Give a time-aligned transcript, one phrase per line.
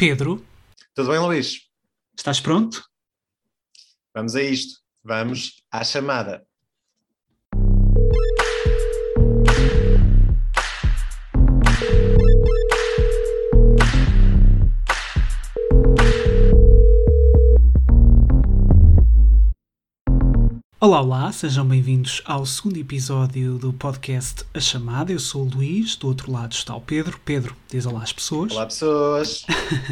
[0.00, 0.42] Pedro.
[0.94, 1.68] Tudo bem, Luís?
[2.16, 2.82] Estás pronto?
[4.14, 4.80] Vamos a isto.
[5.04, 6.42] Vamos à chamada.
[20.82, 25.12] Olá, olá, sejam bem-vindos ao segundo episódio do podcast A Chamada.
[25.12, 27.20] Eu sou o Luís, do outro lado está o Pedro.
[27.22, 28.50] Pedro, diz olá às pessoas.
[28.52, 29.44] Olá, pessoas.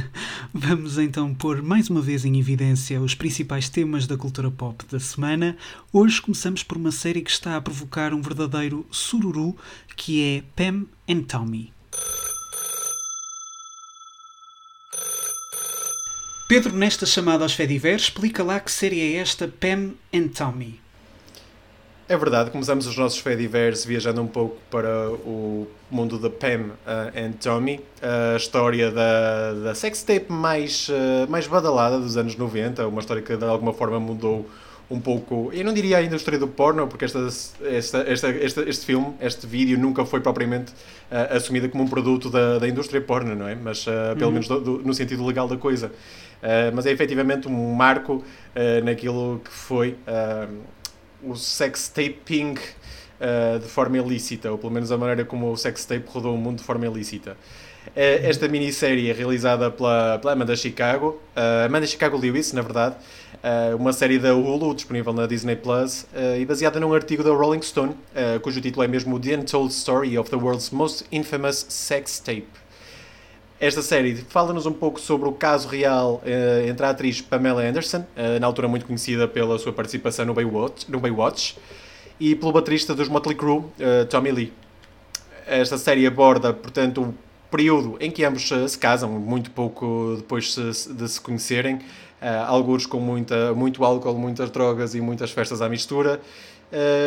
[0.50, 4.98] Vamos então pôr mais uma vez em evidência os principais temas da cultura pop da
[4.98, 5.58] semana.
[5.92, 9.54] Hoje começamos por uma série que está a provocar um verdadeiro sururu,
[9.94, 11.70] que é Pam and Tommy.
[16.48, 20.80] Pedro, nesta chamada aos Fediver, explica lá que série é esta Pam and Tommy.
[22.08, 27.12] É verdade, começamos os nossos Fediverse viajando um pouco para o mundo da Pam uh,
[27.14, 33.00] and Tommy, a história da, da sextape mais, uh, mais badalada dos anos 90, uma
[33.00, 34.48] história que de alguma forma mudou
[34.90, 37.28] um pouco, eu não diria a indústria do porno, porque esta,
[37.62, 42.30] esta, esta, este, este filme, este vídeo nunca foi propriamente uh, assumido como um produto
[42.30, 43.54] da, da indústria porno, não é?
[43.54, 44.32] Mas uh, pelo uhum.
[44.32, 45.88] menos do, do, no sentido legal da coisa.
[45.88, 48.24] Uh, mas é efetivamente um marco
[48.82, 49.96] naquilo que foi
[51.22, 56.34] o sextaping uh, de forma ilícita, ou pelo menos a maneira como o sextape rodou
[56.34, 57.36] o mundo de forma ilícita.
[57.96, 61.22] Esta minissérie é realizada pela, pela Amanda Chicago,
[61.64, 62.96] Amanda Chicago Lewis, na verdade,
[63.78, 66.06] uma série da Hulu, disponível na Disney Plus,
[66.38, 67.94] e baseada num artigo da Rolling Stone,
[68.42, 72.46] cujo título é mesmo The Untold Story of the World's Most Infamous Sex Tape.
[73.60, 76.22] Esta série fala-nos um pouco sobre o caso real
[76.68, 78.04] entre a atriz Pamela Anderson,
[78.40, 81.56] na altura muito conhecida pela sua participação no Baywatch, no Baywatch
[82.20, 83.64] e pelo baterista dos Motley Crue,
[84.10, 84.52] Tommy Lee.
[85.46, 87.14] Esta série aborda, portanto, o
[87.50, 91.80] período em que ambos se casam, muito pouco depois de se conhecerem,
[92.46, 96.20] alguns com muita, muito álcool, muitas drogas e muitas festas à mistura.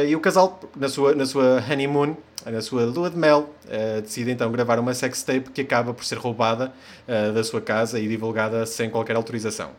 [0.08, 2.16] e o casal, na sua, na sua honeymoon,
[2.50, 6.18] na sua lua de mel, uh, decide então gravar uma sextape que acaba por ser
[6.18, 6.74] roubada
[7.08, 9.70] uh, da sua casa e divulgada sem qualquer autorização.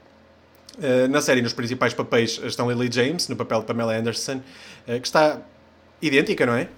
[0.78, 4.40] Uh, na série, nos principais papéis estão Lily James, no papel de Pamela Anderson,
[4.86, 5.38] que está
[6.00, 6.68] idêntica, não é?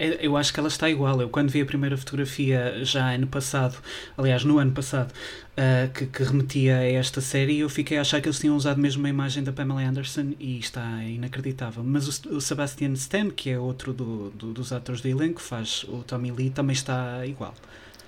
[0.00, 1.20] É, eu acho que ela está igual.
[1.20, 3.76] Eu, quando vi a primeira fotografia já ano passado,
[4.16, 8.18] aliás, no ano passado, uh, que, que, remetia a esta série, eu fiquei a achar
[8.22, 11.84] que eles tinham usado mesmo a imagem da Pamela Anderson e está inacreditável.
[11.84, 15.84] Mas o, o Sebastian Stan, que é outro do, do, dos atores do elenco, faz
[15.84, 17.54] o Tommy Lee, também está igual.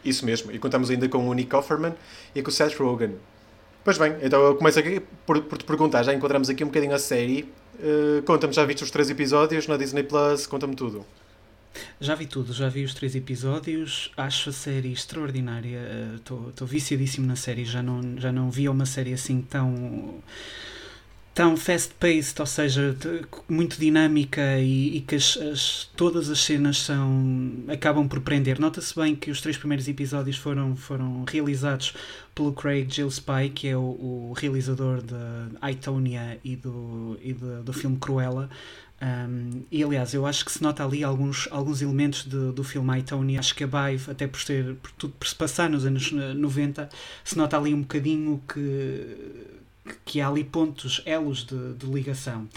[0.02, 0.50] Isso mesmo.
[0.50, 1.92] E contamos ainda com o Nick Offerman
[2.34, 3.16] e com o Seth Rogen.
[3.84, 6.94] Pois bem, então eu começo aqui por, por te perguntar, já encontramos aqui um bocadinho
[6.94, 7.42] a série.
[7.74, 10.46] Uh, conta-me, já viste os três episódios na Disney Plus?
[10.46, 11.04] Conta-me tudo.
[12.00, 15.80] Já vi tudo, já vi os três episódios, acho a série extraordinária,
[16.16, 20.22] estou uh, viciadíssimo na série, já não, já não via uma série assim tão
[21.34, 22.94] tão fast-paced, ou seja,
[23.48, 28.58] muito dinâmica e, e que as, as, todas as cenas são acabam por prender.
[28.58, 31.94] Nota-se bem que os três primeiros episódios foram, foram realizados
[32.34, 37.72] pelo Craig Gillespie, que é o, o realizador de Itonia e do, e do, do
[37.72, 38.50] filme Cruella.
[39.02, 43.00] Um, e aliás, eu acho que se nota ali alguns, alguns elementos de, do filme
[43.00, 43.36] I, Tony.
[43.36, 46.88] Acho que a Bive, até por, ser, por tudo por se passar nos anos 90,
[47.24, 49.61] se nota ali um bocadinho que
[50.04, 52.48] que há ali pontos, elos de, de ligação.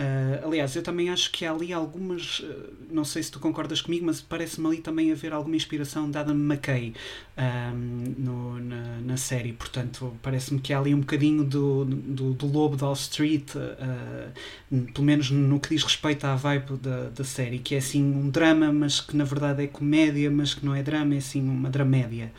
[0.00, 3.82] Uh, aliás, eu também acho que há ali algumas, uh, não sei se tu concordas
[3.82, 6.94] comigo, mas parece-me ali também haver alguma inspiração de Adam McKay
[7.36, 9.52] um, no, na, na, série.
[9.52, 14.82] Portanto, parece-me que há ali um bocadinho do, do, do Lobo de Wall Street, uh,
[14.94, 18.30] pelo menos no que diz respeito à vibe da, da série, que é assim um
[18.30, 21.68] drama, mas que na verdade é comédia, mas que não é drama, é assim uma
[21.68, 22.32] dramédia.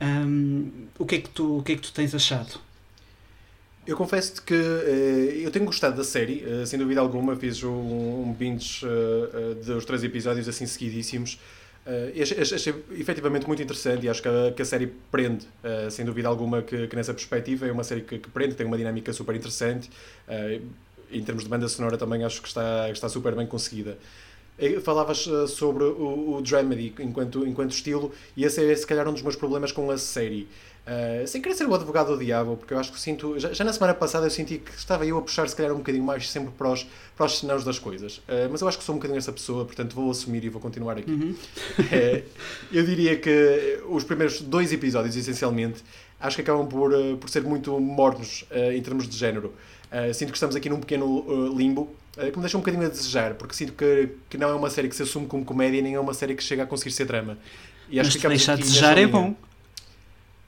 [0.00, 2.58] Um, o, que é que tu, o que é que tu tens achado?
[3.86, 7.36] Eu confesso-te que uh, eu tenho gostado da série, uh, sem dúvida alguma.
[7.36, 11.38] Fiz um, um binge uh, dos três episódios assim seguidíssimos.
[12.20, 15.46] Achei, achei efetivamente muito interessante e acho que a, que a série prende,
[15.88, 18.76] sem dúvida alguma, que, que, nessa perspectiva é uma série que, que, prende, tem uma
[18.76, 19.88] dinâmica super interessante.
[21.12, 23.96] em termos de banda sonora, também acho que está, está super bem conseguida.
[24.82, 29.22] Falavas sobre o, o Dramedy enquanto, enquanto estilo, e esse é se calhar um dos
[29.22, 30.48] meus problemas com a série.
[30.86, 33.36] Uh, sem querer ser o advogado do diabo, porque eu acho que sinto.
[33.40, 35.78] Já, já, na semana passada eu senti que estava eu a puxar, se calhar, um
[35.78, 36.86] bocadinho mais sempre para os,
[37.16, 38.18] para os cenários das coisas.
[38.18, 40.62] Uh, mas eu acho que sou um bocadinho essa pessoa, portanto vou assumir e vou
[40.62, 41.10] continuar aqui.
[41.10, 41.34] Uhum.
[41.80, 42.22] Uh,
[42.70, 45.82] eu diria que os primeiros dois episódios, essencialmente,
[46.20, 49.52] acho que acabam por, por ser muito mornos em termos de género.
[50.14, 51.90] sinto que estamos aqui num pequeno limbo.
[52.14, 54.88] que me deixa um bocadinho a desejar, porque sinto que, que não é uma série
[54.88, 57.36] que se assume como comédia, nem é uma série que chega a conseguir ser drama.
[57.90, 59.34] E acho mas que deixar a desejar é bom.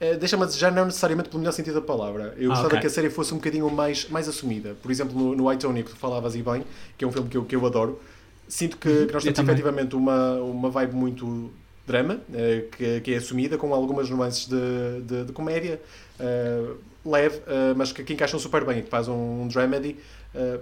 [0.01, 2.35] Uh, Deixa-me desejar, não necessariamente pelo melhor sentido da palavra.
[2.37, 2.81] Eu Ah, gostava ok.
[2.81, 4.77] que a série fosse um bocadinho mais, mais assumida.
[4.81, 6.65] Por exemplo, no, no I, Tonya, que tu falavas e bem,
[6.97, 8.01] que é um filme que eu, que eu adoro,
[8.49, 11.51] sinto que, que nós temos efetivamente uma, uma vibe muito
[11.87, 15.81] drama, eh, que, que é assumida, com algumas nuances de, de, de comédia,
[16.21, 16.65] eh,
[17.05, 19.97] leve, eh, mas que, que encaixam super bem, que faz um, um dramedy
[20.35, 20.61] eh,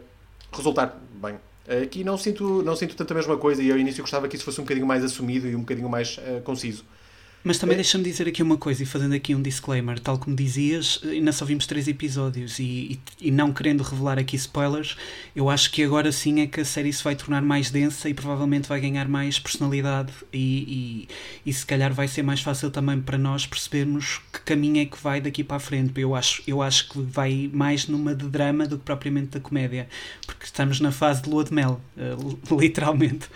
[0.52, 1.34] resultar bem.
[1.82, 4.44] Aqui não sinto, não sinto tanto a mesma coisa e ao início gostava que isso
[4.44, 6.84] fosse um bocadinho mais assumido e um bocadinho mais eh, conciso.
[7.44, 7.76] Mas também É.
[7.76, 11.44] deixa-me dizer aqui uma coisa e fazendo aqui um disclaimer, tal como dizias, ainda só
[11.44, 14.96] vimos três episódios e, e, e não querendo revelar aqui spoilers,
[15.34, 18.14] eu acho que agora sim é que a série se vai tornar mais densa e
[18.14, 21.06] provavelmente vai ganhar mais personalidade e,
[21.44, 24.84] e, e se calhar vai ser mais fácil também para nós percebermos que caminho é
[24.84, 26.00] que vai daqui para a frente.
[26.00, 29.88] Eu acho, eu acho que vai mais numa de drama do que propriamente da comédia,
[30.26, 32.16] porque estamos na fase de lua de mel, eh,
[32.58, 33.28] literalmente.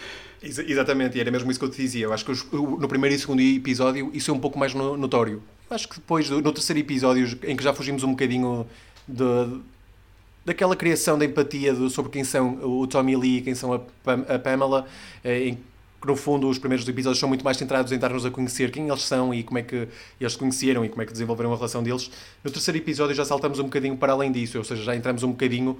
[0.42, 2.06] Exa- Exatamente, e era mesmo isso que eu te dizia.
[2.06, 4.96] Eu acho que os- no primeiro e segundo episódio isso é um pouco mais no-
[4.96, 5.42] notório.
[5.68, 8.66] Eu acho que depois, no terceiro episódio, em que já fugimos um bocadinho
[9.06, 9.60] de-
[10.44, 13.78] daquela criação da empatia do- sobre quem são o Tommy Lee e quem são a,
[13.78, 14.86] Pam- a Pamela,
[15.22, 18.30] eh, em que no fundo os primeiros episódios são muito mais centrados em dar-nos a
[18.30, 19.86] conhecer quem eles são e como é que
[20.18, 22.10] eles se conheceram e como é que desenvolveram a relação deles.
[22.42, 25.28] No terceiro episódio já saltamos um bocadinho para além disso, ou seja, já entramos um
[25.32, 25.78] bocadinho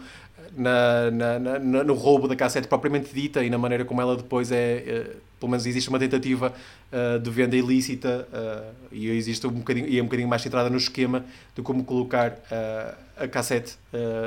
[0.57, 4.51] na, na- na- no roubo da cassete propriamente dita e na maneira como ela depois
[4.53, 4.57] é,
[4.87, 6.53] eh, pelo menos existe uma tentativa
[6.93, 10.69] eh, de venda ilícita eh, e existe um bocadinho, e é um bocadinho mais centrada
[10.69, 11.25] no esquema
[11.55, 13.77] de como colocar eh, a cassete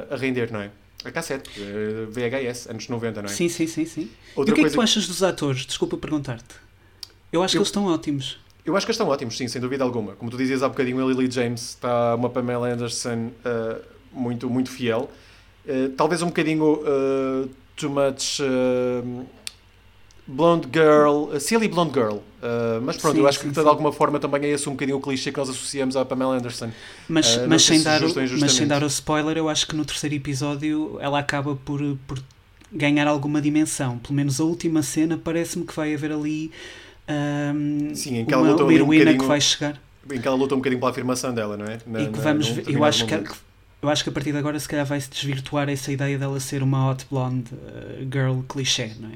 [0.09, 0.69] a render, não é?
[1.05, 1.49] A cassete,
[2.11, 3.31] VHS, anos 90, não é?
[3.31, 4.09] Sim, sim, sim, sim.
[4.35, 5.65] Outra e o que é que tu achas dos atores?
[5.65, 6.55] Desculpa perguntar-te.
[7.31, 8.39] Eu acho Eu- que eles estão ótimos.
[8.65, 10.13] Eu acho que eles estão ótimos, sim, sem dúvida alguma.
[10.13, 13.81] Como tu dizias há bocadinho, a Lily James está uma Pamela Anderson uh,
[14.13, 15.11] muito, muito fiel.
[15.65, 19.25] Uh, talvez um bocadinho uh, too much uh,
[20.27, 22.17] blonde girl, silly blonde girl.
[22.81, 23.67] Mas pronto, Sim, eu acho sim, que de sim.
[23.67, 26.71] alguma forma também é esse um bocadinho o clichê que nós associamos à Pamela Anderson.
[27.07, 28.01] Mas, mas, sem se dar,
[28.39, 32.21] mas sem dar o spoiler, eu acho que no terceiro episódio ela acaba por, por
[32.71, 33.97] ganhar alguma dimensão.
[33.99, 36.51] Pelo menos a última cena parece-me que vai haver ali
[37.95, 39.79] Sim, em que ela uma, uma ali um heroína que vai chegar.
[40.11, 41.77] Em que ela luta um bocadinho pela afirmação dela, não é?
[41.87, 42.69] Na- e que na- vamos num ver.
[42.69, 43.35] Eu acho que, momento.
[43.83, 46.39] Eu acho que a partir de agora se calhar vai se desvirtuar essa ideia dela
[46.39, 49.13] ser uma hot blonde uh, girl clichê, não é?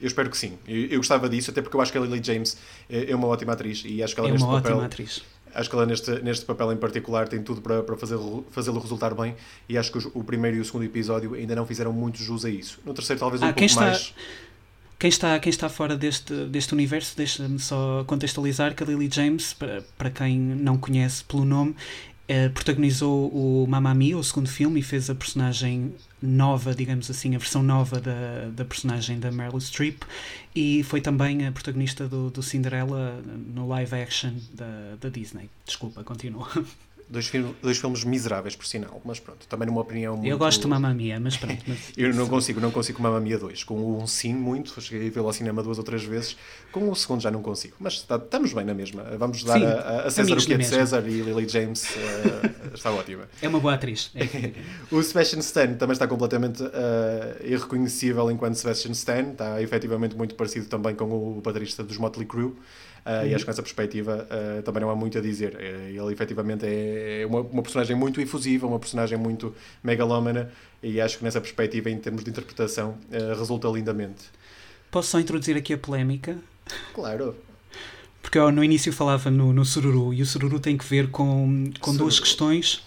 [0.00, 0.58] Eu espero que sim.
[0.66, 2.56] Eu, eu gostava disso, até porque eu acho que a Lily James
[2.88, 5.22] é, é uma ótima atriz e acho que ela É neste papel atriz.
[5.54, 9.34] Acho que ela neste, neste papel em particular tem tudo para, para fazê-lo resultar bem
[9.68, 12.44] e acho que os- o primeiro e o segundo episódio ainda não fizeram muito jus
[12.44, 12.78] a isso.
[12.86, 14.14] No terceiro talvez um Ah, pouco quem está- mais.
[14.98, 19.54] Quem está, quem está fora deste, deste universo, deixa-me só contextualizar que a Lily James,
[19.54, 22.09] para, para quem não conhece pelo nome, eh,
[22.54, 25.92] protagonizou o Mamma Mia, o segundo filme, e fez a personagem
[26.22, 30.02] nova, digamos assim, a versão nova da, da personagem da Meryl Streep,
[30.54, 33.20] e foi também a protagonista do, do Cinderella
[33.54, 35.48] no live action da, da Disney.
[35.64, 36.48] Desculpa, continua.
[37.10, 40.30] Dois, fil- dois filmes miseráveis, por sinal, mas pronto, também numa opinião muito.
[40.30, 41.60] Eu gosto de Mamma Mia, mas pronto.
[41.66, 43.64] Mas, Eu não consigo, não consigo Mamma Mia 2.
[43.64, 46.36] Com o 1 sim, muito, cheguei a vê-lo ao cinema duas ou três vezes.
[46.70, 47.74] Com o segundo já não consigo.
[47.80, 49.02] Mas está- estamos bem na mesma.
[49.18, 50.64] Vamos dar Sim, a, a- César o que é de.
[50.64, 53.24] César e Lily James eh, está ótima.
[53.42, 54.12] É uma boa atriz.
[54.14, 54.52] É.
[54.92, 60.66] O Sebastian Stan também está completamente eh, irreconhecível enquanto Sebastian Stan, está efetivamente muito parecido
[60.66, 62.54] também com o baterista dos Motley Crue.
[63.04, 65.56] Eh, E acho que nessa perspectiva eh, também não há muito a dizer.
[65.58, 70.50] Eh, ele efetivamente é uma, uma personagem muito efusiva, uma personagem muito megalómana,
[70.82, 74.24] e acho que nessa perspectiva, em termos de interpretação, eh, resulta lindamente.
[74.90, 76.38] Posso só introduzir aqui a polémica?
[76.94, 77.36] Claro,
[78.22, 81.70] Porque eu no início falava no, no sururu e o sururu tem que ver com,
[81.80, 82.82] com duas questões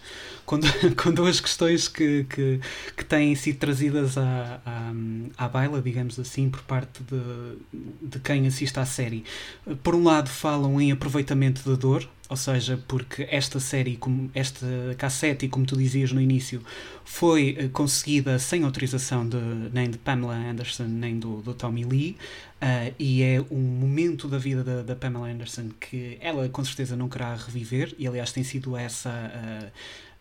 [0.45, 0.59] com,
[1.01, 2.59] com duas questões que, que,
[2.95, 4.93] que têm sido trazidas à, à,
[5.37, 9.23] à baila, digamos assim, por parte de, de quem assiste à série.
[9.81, 14.65] Por um lado falam em aproveitamento da dor, ou seja, porque esta série, como esta
[14.97, 16.63] cassete, como tu dizias no início,
[17.05, 19.37] foi eh, conseguida sem autorização de,
[19.71, 22.17] nem de Pamela Anderson nem do, do Tommy Lee,
[22.59, 26.95] ah, e é um momento da vida da, da Pamela Anderson que ela com certeza
[26.95, 29.67] não querá reviver, e aliás tem sido essa ah,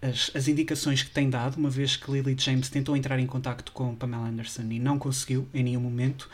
[0.03, 3.71] as, as indicações que tem dado, uma vez que Lily James tentou entrar em contacto
[3.71, 6.29] com Pamela Anderson e não conseguiu em nenhum momento.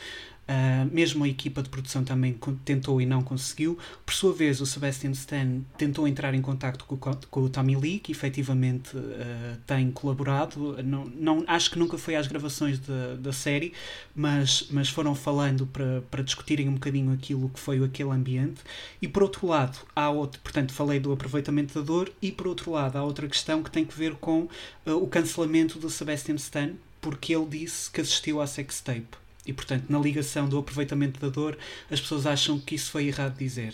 [0.49, 3.77] Uh, mesmo a equipa de produção também tentou e não conseguiu.
[4.07, 7.99] Por sua vez, o Sebastian Stan tentou entrar em contacto com, com o Tommy Lee,
[7.99, 10.83] que efetivamente uh, tem colaborado.
[10.83, 13.75] Não, não, acho que nunca foi às gravações da, da série,
[14.15, 18.63] mas, mas foram falando para, para discutirem um bocadinho aquilo que foi aquele ambiente.
[19.03, 22.71] E por outro lado, há outro, portanto, falei do aproveitamento da dor, e por outro
[22.71, 24.49] lado, há outra questão que tem que ver com
[24.87, 26.71] uh, o cancelamento do Sebastian Stan,
[27.03, 29.28] porque ele disse que assistiu à sextape.
[29.49, 31.57] E, portanto, na ligação do aproveitamento da dor,
[31.91, 33.73] as pessoas acham que isso foi errado dizer.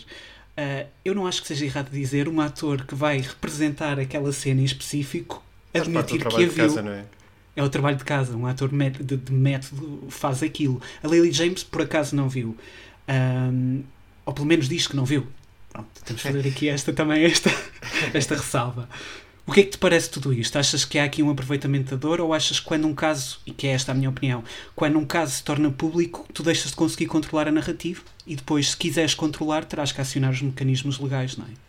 [0.57, 4.61] Uh, eu não acho que seja errado dizer um ator que vai representar aquela cena
[4.61, 6.53] em específico admitir que a viu.
[6.53, 7.05] Casa, é?
[7.57, 7.63] é?
[7.63, 8.37] o trabalho de casa.
[8.37, 10.81] Um ator de, de, método faz aquilo.
[11.03, 12.55] A Lily James, por acaso, não viu.
[13.09, 13.83] Um,
[14.25, 15.27] ou pelo menos diz que não viu.
[15.69, 17.51] Pronto, temos que fazer aqui esta também, esta,
[18.13, 18.87] esta ressalva.
[19.47, 20.57] O que é que te parece tudo isto?
[20.57, 23.51] Achas que há aqui um aproveitamento da dor ou achas que quando um caso, e
[23.51, 24.43] que é esta a minha opinião,
[24.75, 28.71] quando um caso se torna público, tu deixas de conseguir controlar a narrativa e depois,
[28.71, 31.64] se quiseres controlar, terás que acionar os mecanismos legais, não é?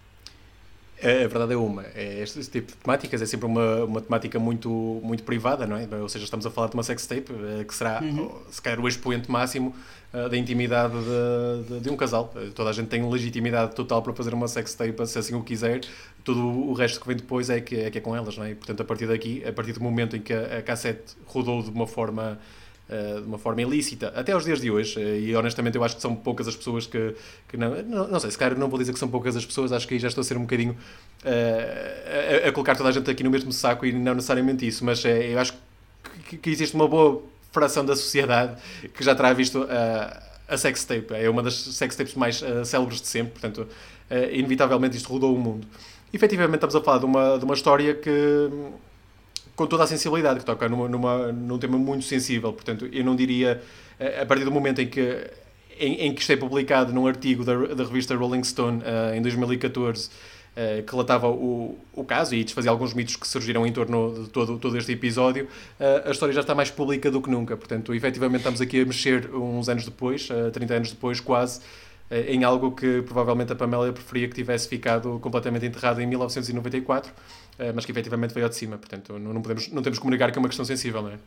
[0.98, 1.84] É, a verdade é uma.
[1.94, 5.86] É este, tipo de temáticas é sempre uma, uma temática muito, muito privada, não é?
[6.00, 8.30] Ou seja, estamos a falar de uma sextape eh, que será, uhum.
[8.50, 9.74] se calhar, o expoente máximo
[10.14, 12.32] uh, da intimidade de, de, de, um casal.
[12.36, 15.80] Eh, toda a gente tem legitimidade total para fazer uma sextape, se assim o quiser.
[16.24, 18.52] Tudo o resto que vem depois é que é, que é com elas, não é?
[18.52, 21.62] E, portanto, a partir daqui, a partir do momento em que a, a cassete rodou
[21.62, 22.38] de uma forma
[22.88, 25.96] uh, de uma forma ilícita, até aos dias de hoje, uh, e honestamente eu acho
[25.96, 27.14] que são poucas as pessoas que,
[27.48, 29.72] que não, não, não sei, se calhar não vou dizer que são poucas as pessoas,
[29.72, 32.92] acho que aí já estou a ser um bocadinho uh, a, a, colocar toda a
[32.92, 35.54] gente aqui no mesmo saco e não necessariamente isso, mas eu acho
[36.28, 38.60] que, que, existe uma boa fração da sociedade
[38.94, 43.32] que já terá visto a, a sextape, é uma das sextapes mais célebres de sempre,
[43.32, 43.66] portanto,
[44.32, 45.66] inevitavelmente isto rodou o mundo.
[46.12, 48.50] Efetivamente estamos a falar de uma, de uma história que
[49.56, 52.52] com toda a sensibilidade, que toca numa, numa, num tema muito sensível.
[52.52, 53.62] Portanto, eu não diria,
[53.98, 55.30] eh, a partir do momento em que,
[55.80, 59.22] em, em que isto é publicado num artigo da, da revista Rolling Stone uh, em
[59.22, 64.24] 2014, uh, que relatava o, o caso e desfazia alguns mitos que surgiram em torno
[64.24, 65.46] de todo, todo este episódio,
[65.80, 67.56] uh, a história já está mais pública do que nunca.
[67.56, 71.60] Portanto, efetivamente estamos aqui a mexer uns anos depois, uh, 30 anos depois quase,
[72.08, 77.14] em algo que provavelmente a Pamela preferia que tivesse ficado completamente enterrado em 1994 eh,
[77.74, 78.76] mas que efetivamente veio ao de cima.
[78.76, 81.18] Portanto, não, podemos, não temos que comunicar que é uma questão sensível, não é?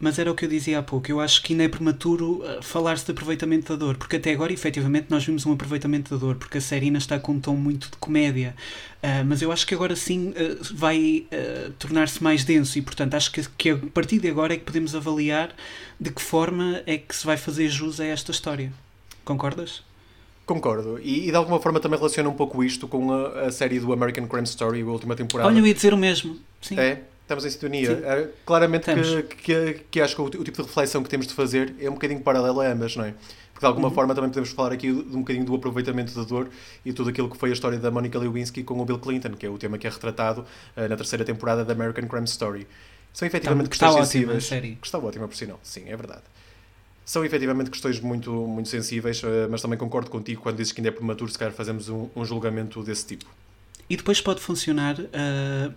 [0.00, 1.10] Mas era o que eu dizia há pouco.
[1.10, 4.52] Eu acho que ainda é prematuro eh, falar-se de aproveitamento da dor, porque até agora,
[4.52, 7.56] efetivamente, nós vimos um aproveitamento da dor, porque a série ainda está com um tom
[7.56, 8.54] muito de comédia.
[9.02, 13.14] Uh, mas eu acho que agora sim uh, vai uh, tornar-se mais denso e, portanto,
[13.14, 15.52] acho que, que a partir de agora é que podemos avaliar
[15.98, 18.72] de que forma é que se vai fazer jus a esta história.
[19.24, 19.82] Concordas?
[20.48, 20.98] Concordo.
[21.02, 23.92] E, e, de alguma forma também relaciona um pouco isto com a, a, série do
[23.92, 25.46] American Crime Story, a última temporada.
[25.46, 26.38] Olha, eu ia dizer o mesmo.
[26.62, 26.80] Sim.
[26.80, 27.90] É, estamos em sintonia.
[27.92, 31.34] É, claramente que, que, que, acho que o, o, tipo de reflexão que temos de
[31.34, 33.12] fazer é um bocadinho paralelo a ambas, não é?
[33.52, 33.94] Porque de alguma uhum.
[33.94, 36.48] forma também podemos falar aqui de um bocadinho do aproveitamento da dor
[36.82, 39.44] e tudo aquilo que foi a história da Monica Lewinsky com o Bill Clinton, que
[39.44, 42.66] é o tema que é retratado uh, na terceira temporada da American Crime Story.
[43.12, 44.50] São efetivamente está, questões está sensíveis.
[44.50, 44.76] Ótima.
[44.80, 45.60] Que está ótima, por sinal.
[45.62, 46.22] Sim, é verdade
[47.08, 50.90] são efetivamente questões muito, muito sensíveis, eh, mas também concordo contigo quando dizes que ainda
[50.90, 53.24] é prematuro se calhar fazemos um, um julgamento desse tipo.
[53.90, 55.06] E depois pode funcionar uh,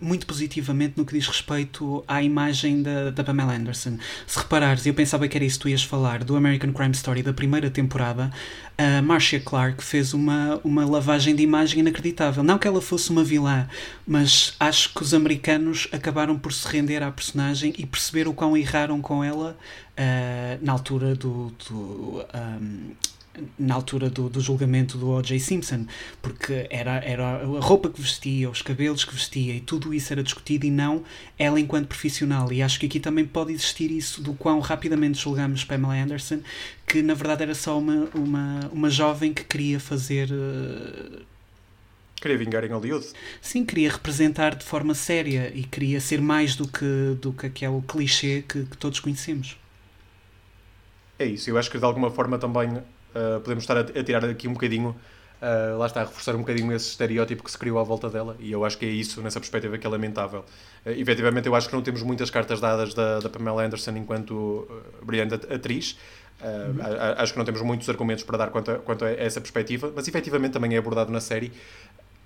[0.00, 3.96] muito positivamente no que diz respeito à imagem da, da Pamela Anderson.
[4.26, 7.22] Se reparares, eu pensava que era isso que tu ias falar, do American Crime Story
[7.22, 8.30] da primeira temporada,
[8.76, 12.42] a Marcia Clark fez uma, uma lavagem de imagem inacreditável.
[12.42, 13.66] Não que ela fosse uma vilã,
[14.06, 18.56] mas acho que os americanos acabaram por se render à personagem e perceber o quão
[18.56, 19.56] erraram com ela
[19.92, 21.52] uh, na altura do.
[21.68, 22.90] do um,
[23.58, 25.38] na altura do, do julgamento do O.J.
[25.38, 25.86] Simpson,
[26.20, 30.22] porque era, era a roupa que vestia, os cabelos que vestia e tudo isso era
[30.22, 31.02] discutido e não
[31.38, 32.52] ela enquanto profissional.
[32.52, 36.40] E acho que aqui também pode existir isso do quão rapidamente julgamos Pamela Anderson,
[36.86, 40.30] que na verdade era só uma, uma, uma jovem que queria fazer.
[40.30, 41.22] Uh,
[42.20, 43.04] Queria vingar em Hollywood.
[43.40, 47.82] Sim, queria representar de forma séria e queria ser mais do que, do que aquele
[47.82, 49.58] clichê que, que todos conhecemos.
[51.18, 52.80] É isso, eu acho que de alguma forma também
[53.14, 56.38] Uh, podemos estar a, a, tirar aqui um bocadinho, uh, lá está, a reforçar um
[56.38, 59.20] bocadinho esse estereótipo que se criou à volta dela, e eu acho que é isso,
[59.20, 60.40] nessa perspectiva, que é lamentável.
[60.84, 64.32] Uh, efetivamente, eu acho que não temos muitas cartas dadas da, da Pamela Anderson enquanto
[64.32, 65.98] uh, brilhante atriz.
[66.42, 66.80] Uhum.
[67.18, 70.08] Acho que não temos muitos argumentos para dar quanto a, quanto a essa perspectiva, mas
[70.08, 71.52] efetivamente também é abordado na série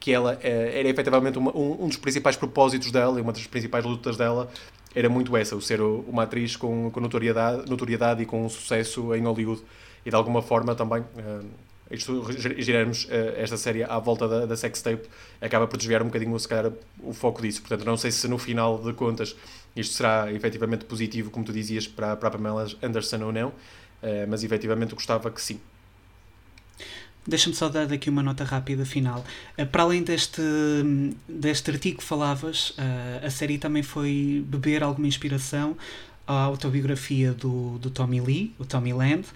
[0.00, 3.84] que ela era efetivamente uma, um, um, dos principais propósitos dela e uma das principais
[3.84, 4.48] lutas dela
[4.96, 9.14] era muito essa, o ser uma atriz com, com notoriedade, notoriedade e com um sucesso
[9.14, 9.62] em Hollywood
[10.06, 11.44] e de alguma forma também uh,
[11.90, 12.25] isto,
[12.58, 15.02] girarmos uh, esta série à volta da, da sextape
[15.40, 16.72] acaba por desviar um bocadinho se calhar,
[17.02, 17.60] o foco disso.
[17.60, 19.34] Portanto, não sei se no final de contas
[19.75, 23.54] isto será efetivamente positivo, como tu dizias, para, para a Pamela Anderson ou não, uh,
[24.28, 25.60] mas efetivamente gostava que sim.
[27.26, 29.25] Deixa-me só dar aqui uma nota rápida final.
[29.72, 30.40] Para além deste,
[31.28, 32.72] deste artigo que falavas,
[33.20, 35.76] a série também foi beber alguma inspiração
[36.26, 39.28] a autobiografia do, do Tommy Lee, o Tommy Land.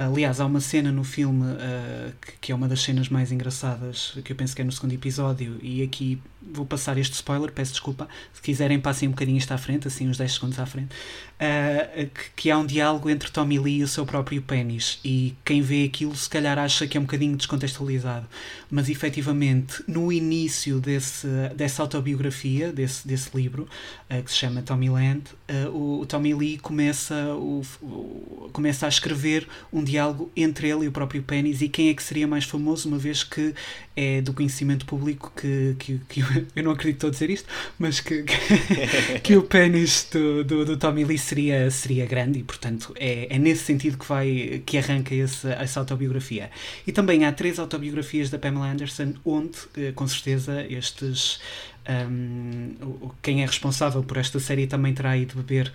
[0.00, 4.16] Aliás, há uma cena no filme uh, que, que, é uma das cenas mais engraçadas,
[4.24, 7.72] que eu penso que é no segundo episódio, e aqui vou passar este spoiler, peço
[7.72, 8.08] desculpa.
[8.32, 10.94] Se quiserem, passem um bocadinho isto à frente, assim, uns 10 segundos à frente.
[11.38, 14.98] Uh, que, que, há um diálogo entre Tommy Lee e o seu próprio pênis.
[15.04, 18.26] E quem vê aquilo, se calhar, acha que é um bocadinho descontextualizado.
[18.70, 21.26] Mas, efetivamente, no início desse,
[21.56, 23.68] dessa autobiografia, desse, desse livro,
[24.10, 25.24] uh, que se chama Tommy Land,
[25.72, 30.88] o, o, Tommy Lee começa, o, o, começa a escrever um diálogo entre ele e
[30.88, 31.60] o próprio pênis.
[31.62, 33.54] E quem é que seria mais famoso, uma vez que
[33.96, 36.20] é do conhecimento público que, que, que
[36.54, 40.76] eu não acredito a dizer isto, mas que, que, que o pênis do, do, do,
[40.76, 45.14] Tommy Lee seria, seria grande e, portanto, é, é nesse sentido que, vai, que arranca
[45.14, 46.50] esse, essa autobiografia.
[46.86, 51.40] E também há três autobiografias da Pamela Anderson, onde, eh, com certeza, estes.
[51.88, 52.74] Um,
[53.22, 55.72] quem é responsável por esta série também terá ido beber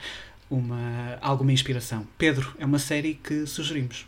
[0.54, 2.06] uma, alguma inspiração.
[2.18, 4.06] Pedro, é uma série que sugerimos.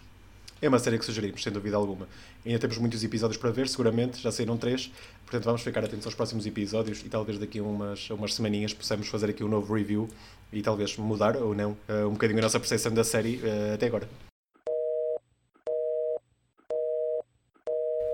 [0.61, 2.07] É uma série que sugerimos, sem dúvida alguma.
[2.45, 4.91] Ainda temos muitos episódios para ver, seguramente, já saíram três,
[5.23, 9.07] portanto vamos ficar atentos aos próximos episódios e talvez daqui a umas, umas semaninhas possamos
[9.07, 10.07] fazer aqui um novo review
[10.53, 13.87] e talvez mudar ou não uh, um bocadinho a nossa percepção da série uh, até
[13.87, 14.07] agora.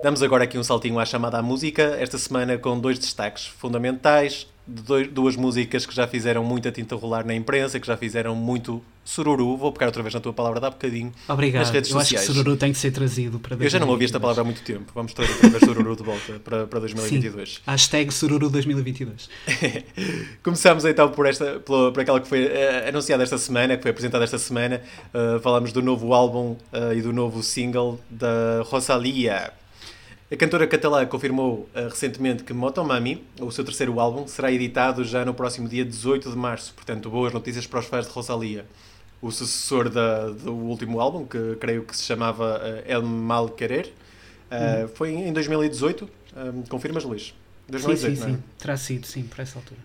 [0.02, 4.48] Damos agora aqui um saltinho à chamada à música, esta semana com dois destaques fundamentais,
[4.66, 8.82] dois, duas músicas que já fizeram muita tinta rolar na imprensa, que já fizeram muito
[9.04, 9.56] sururu.
[9.56, 11.12] Vou pegar outra vez na tua palavra de há bocadinho.
[11.28, 11.62] Obrigado.
[11.62, 12.22] Nas redes Eu sociais.
[12.22, 14.44] acho que sururu tem que ser trazido para Eu já não ouvi esta palavra há
[14.44, 14.92] muito tempo.
[14.94, 17.54] Vamos trazer outra vez sururu de volta para, para 2022.
[17.54, 17.60] Sim.
[17.66, 19.28] Hashtag sururu 2022.
[20.42, 23.90] Começamos então por, esta, por, por aquela que foi uh, anunciada esta semana, que foi
[23.90, 24.80] apresentada esta semana.
[25.12, 29.52] Uh, falamos do novo álbum uh, e do novo single da Rosalia.
[30.32, 35.26] A cantora catalã confirmou uh, recentemente que Motomami, o seu terceiro álbum, será editado já
[35.26, 36.72] no próximo dia 18 de março.
[36.72, 38.64] Portanto, boas notícias para os fãs de Rosalia.
[39.20, 43.92] O sucessor da, do último álbum, que creio que se chamava uh, El Mal Querer,
[44.50, 44.88] uh, hum.
[44.94, 46.08] foi em 2018.
[46.70, 47.34] confirmas, Luís?
[47.68, 48.38] 2018, sim, sim, sim.
[48.38, 48.58] É?
[48.58, 49.80] Terá sido, sim, por essa altura.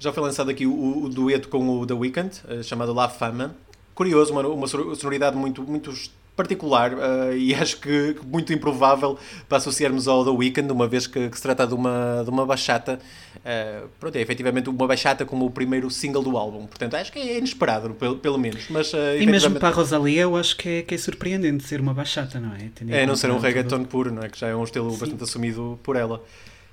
[0.00, 3.54] Já foi lançado aqui o, o dueto com o The Weeknd, chamado La Fama.
[3.94, 5.92] Curioso, uma, uma sonoridade muito, muito
[6.36, 11.28] particular uh, e acho que muito improvável para associarmos ao The Weeknd, uma vez que,
[11.28, 12.98] que se trata de uma, de uma bachata.
[13.36, 16.66] Uh, pronto, é efetivamente uma bachata como o primeiro single do álbum.
[16.66, 18.66] Portanto, acho que é inesperado, pelo, pelo menos.
[18.70, 21.80] Mas, uh, e mesmo para a Rosalia, eu acho que é, que é surpreendente ser
[21.80, 22.70] uma bachata, não é?
[22.74, 24.28] Tendo é, não ser um reggaeton puro, não é?
[24.28, 24.98] Que já é um estilo Sim.
[24.98, 26.22] bastante assumido por ela.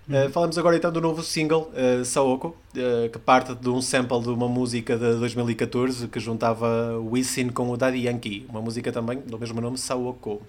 [0.09, 4.19] Uh, falamos agora então do novo single, uh, Saoko, uh, que parte de um sample
[4.21, 9.19] de uma música de 2014 que juntava Wisin com o Daddy Yankee, uma música também
[9.19, 10.41] do mesmo nome, Saoko.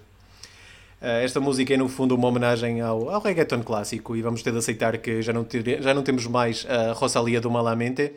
[0.99, 4.57] esta música é no fundo uma homenagem ao, ao reggaeton clássico e vamos ter de
[4.57, 8.13] aceitar que já não, ter, já não temos mais a Rosalia do Malamente,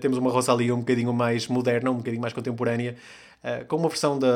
[0.00, 2.96] temos uma Rosalia um bocadinho mais moderna, um bocadinho mais contemporânea,
[3.46, 4.26] Uh, com uma versão da,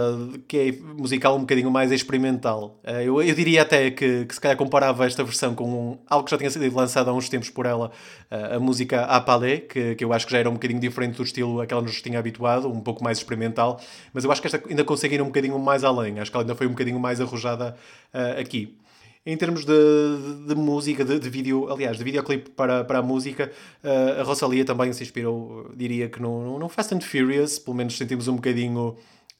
[0.46, 2.78] que é musical um bocadinho mais experimental.
[2.84, 6.24] Uh, eu, eu diria até que, que se calhar comparava esta versão com um, algo
[6.24, 7.90] que já tinha sido lançado há uns tempos por ela,
[8.30, 11.16] uh, a música A Palais, que, que eu acho que já era um bocadinho diferente
[11.16, 13.80] do estilo a que ela nos tinha habituado, um pouco mais experimental,
[14.12, 16.44] mas eu acho que esta ainda consegue ir um bocadinho mais além, acho que ela
[16.44, 17.74] ainda foi um bocadinho mais arrojada
[18.38, 18.76] aqui.
[19.24, 23.02] Em termos de, de, de música, de, de, vídeo, aliás, de videoclipe para, para a
[23.02, 23.52] música,
[23.84, 27.98] uh, a Rosalia também se inspirou, diria que no, no Fast and Furious, pelo menos
[27.98, 28.96] sentimos um bocadinho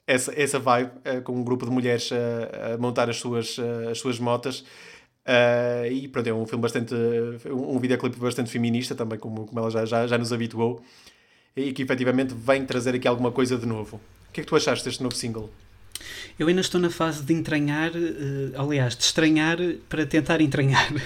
[0.06, 3.88] essa, essa vibe, uh, com um grupo de mulheres a, a montar as suas, uh,
[3.90, 4.64] as suas motas.
[5.90, 6.94] e pronto, é um filme bastante,
[7.46, 10.82] um, um videoclipe bastante feminista também, como, como ela já, já, já nos habituou,
[11.56, 13.96] e que efetivamente vem trazer aqui alguma coisa de novo.
[14.28, 15.48] O que é que tu achaste deste novo single?
[16.38, 19.58] Eu ainda estou na fase de entranhar, uh, aliás, de estranhar
[19.88, 20.90] para tentar entranhar.
[20.92, 20.98] uh,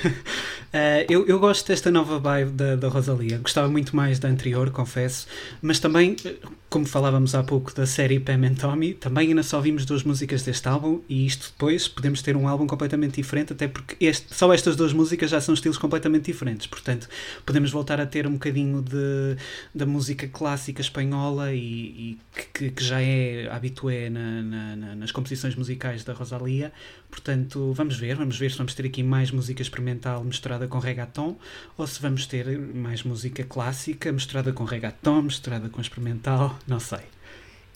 [1.10, 3.38] eu, eu gosto desta nova vibe da, da Rosalia.
[3.38, 5.26] Gostava muito mais da anterior, confesso.
[5.60, 6.34] Mas também, eh,
[6.74, 10.42] como falávamos há pouco da série Pam and Tommy, também ainda só vimos duas músicas
[10.42, 14.52] deste álbum e isto depois podemos ter um álbum completamente diferente, até porque este, só
[14.52, 16.66] estas duas músicas já são estilos completamente diferentes.
[16.66, 17.08] Portanto,
[17.46, 19.36] podemos voltar a ter um bocadinho de,
[19.72, 22.18] da música clássica espanhola e, e
[22.52, 26.72] que, que, já é habitué na, na, na, nas composições musicais da Rosalia.
[27.08, 31.36] Portanto, vamos ver, vamos ver se vamos ter aqui mais música experimental misturada com reggaeton
[31.78, 37.00] ou se vamos ter mais música clássica misturada com reggaeton, misturada com experimental, não sei.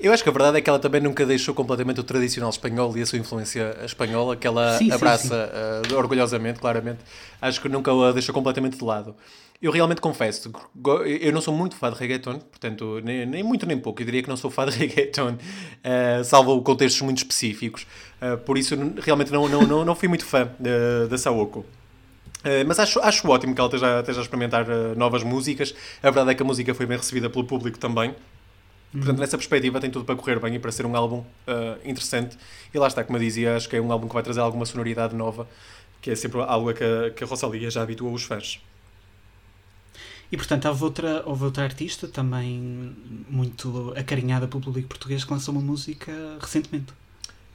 [0.00, 2.96] Eu acho que a verdade é que ela também nunca deixou completamente o tradicional espanhol
[2.96, 5.50] e a sua influência espanhola, que ela sim, abraça
[5.82, 5.94] sim, sim.
[5.94, 7.00] Uh, orgulhosamente, claramente.
[7.42, 9.16] Acho que nunca a deixou completamente de lado.
[9.60, 10.52] Eu realmente confesso,
[11.04, 14.22] eu não sou muito fã de reggaeton, portanto, nem, nem muito nem pouco, eu diria
[14.22, 17.84] que não sou fã de reggaeton, uh, salvo contextos muito específicos,
[18.22, 20.48] uh, por isso realmente não, não, não, não fui muito fã
[21.10, 21.66] da Saoko.
[22.38, 24.64] Uh, mas acho, acho ótimo que ela esteja, esteja a experimentar
[24.96, 25.74] novas músicas.
[26.00, 28.14] A verdade é que a música foi bem recebida pelo público também.
[28.90, 29.20] Portanto, uhum.
[29.20, 32.38] nessa perspectiva tem tudo para correr bem e para ser um álbum uh, interessante.
[32.72, 34.64] E lá está, como eu dizia, acho que é um álbum que vai trazer alguma
[34.64, 35.46] sonoridade nova,
[36.00, 38.60] que é sempre algo a que, que a Rosalia já habituou os fãs.
[40.30, 42.94] E portanto houve outra, houve outra artista também
[43.28, 46.92] muito acarinhada pelo público português que lançou uma música recentemente.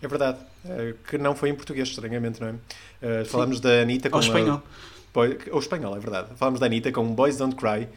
[0.02, 2.52] É verdade, uh, que não foi em português, estranhamente, não é?
[2.52, 4.17] Uh, falámos da Anitta com.
[4.17, 4.63] Ou espanhol.
[5.52, 6.30] Ou espanhol, é verdade.
[6.36, 7.88] Falámos da Anitta com Boys Don't Cry,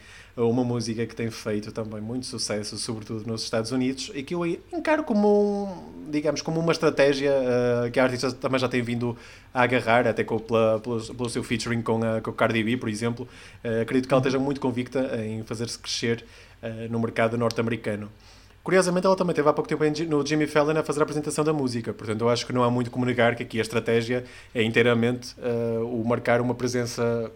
[0.43, 4.45] uma música que tem feito também muito sucesso, sobretudo nos Estados Unidos, e que eu
[4.45, 9.17] encaro como, um, digamos, como uma estratégia uh, que a artista também já tem vindo
[9.51, 12.77] a agarrar, até com, pela, pelo, pelo seu featuring com a, com a Cardi B,
[12.77, 13.27] por exemplo.
[13.63, 16.23] Uh, acredito que ela esteja muito convicta em fazer-se crescer
[16.61, 18.07] uh, no mercado norte-americano.
[18.63, 21.53] Curiosamente, ela também teve há pouco tempo no Jimmy Fallon a fazer a apresentação da
[21.53, 24.61] música, portanto, eu acho que não há muito como negar que aqui a estratégia é
[24.61, 25.33] inteiramente
[25.89, 27.31] o marcar uma presença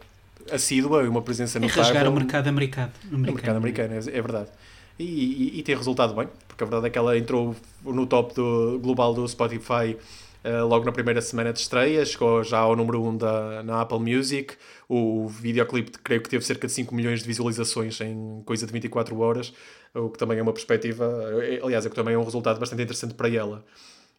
[0.52, 1.84] assídua e uma presença notável.
[1.84, 2.92] E rasgar o mercado americano.
[3.12, 4.50] O mercado americano, é, é verdade.
[4.98, 8.36] E, e, e, tem resultado bem, porque a verdade é que ela entrou no top
[8.36, 9.98] do, global do Spotify
[10.44, 13.82] uh, logo na primeira semana de estreia, chegou já ao número 1 um da, na
[13.82, 14.56] Apple Music.
[14.88, 19.18] O videoclipe, creio que teve cerca de 5 milhões de visualizações em coisa de 24
[19.20, 19.54] horas,
[19.94, 21.06] o que também é uma perspectiva,
[21.42, 23.64] eh, aliás, é que também é um resultado bastante interessante para ela.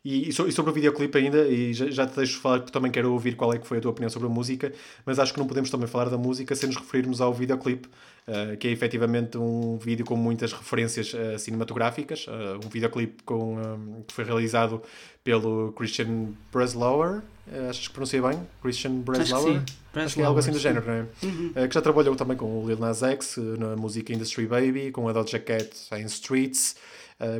[0.04, 3.12] E, e, sobre o videoclipe ainda, e já, já te deixo falar porque também quero
[3.12, 4.72] ouvir qual é que foi a tua opinião sobre a música,
[5.06, 7.88] mas acho que não podemos também falar da música sem nos referirmos ao videoclipe,
[8.26, 13.58] uh, que é efetivamente um vídeo com muitas referências uh, cinematográficas, uh, um videoclipe com,
[13.58, 14.82] um, que foi realizado
[15.22, 17.22] pelo Christian Breslauer,
[17.70, 18.40] achas que pronunciei bem?
[18.60, 19.58] Christian Breslauer?
[19.58, 21.06] Acho que, acho que é algo assim do género, não é?
[21.22, 21.68] Uhum.
[21.68, 25.12] que já trabalhou também com o Lil Nas X na música Industry Baby, com a
[25.12, 26.74] Doja Cat em Streets,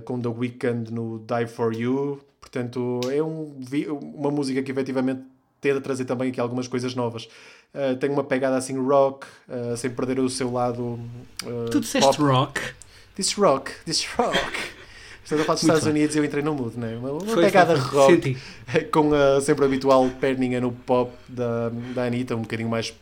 [0.04, 3.54] com The Weeknd no Die For You, Portanto, é um,
[4.14, 5.22] uma música que efetivamente
[5.62, 7.28] tende a trazer também aqui algumas coisas novas.
[7.72, 10.98] Uh, tem uma pegada assim rock, uh, sem perder o seu lado.
[11.44, 12.22] Uh, tu disseste pop.
[12.22, 12.60] rock.
[13.16, 14.58] Disse rock, disse rock.
[15.24, 15.92] Estás a falar dos Estados bem.
[15.92, 16.96] Unidos e eu entrei no mood, né?
[16.96, 18.38] Uma, uma foi, pegada foi, rock Senti.
[18.92, 22.92] com a sempre habitual perninha no pop da, da Anitta, um bocadinho mais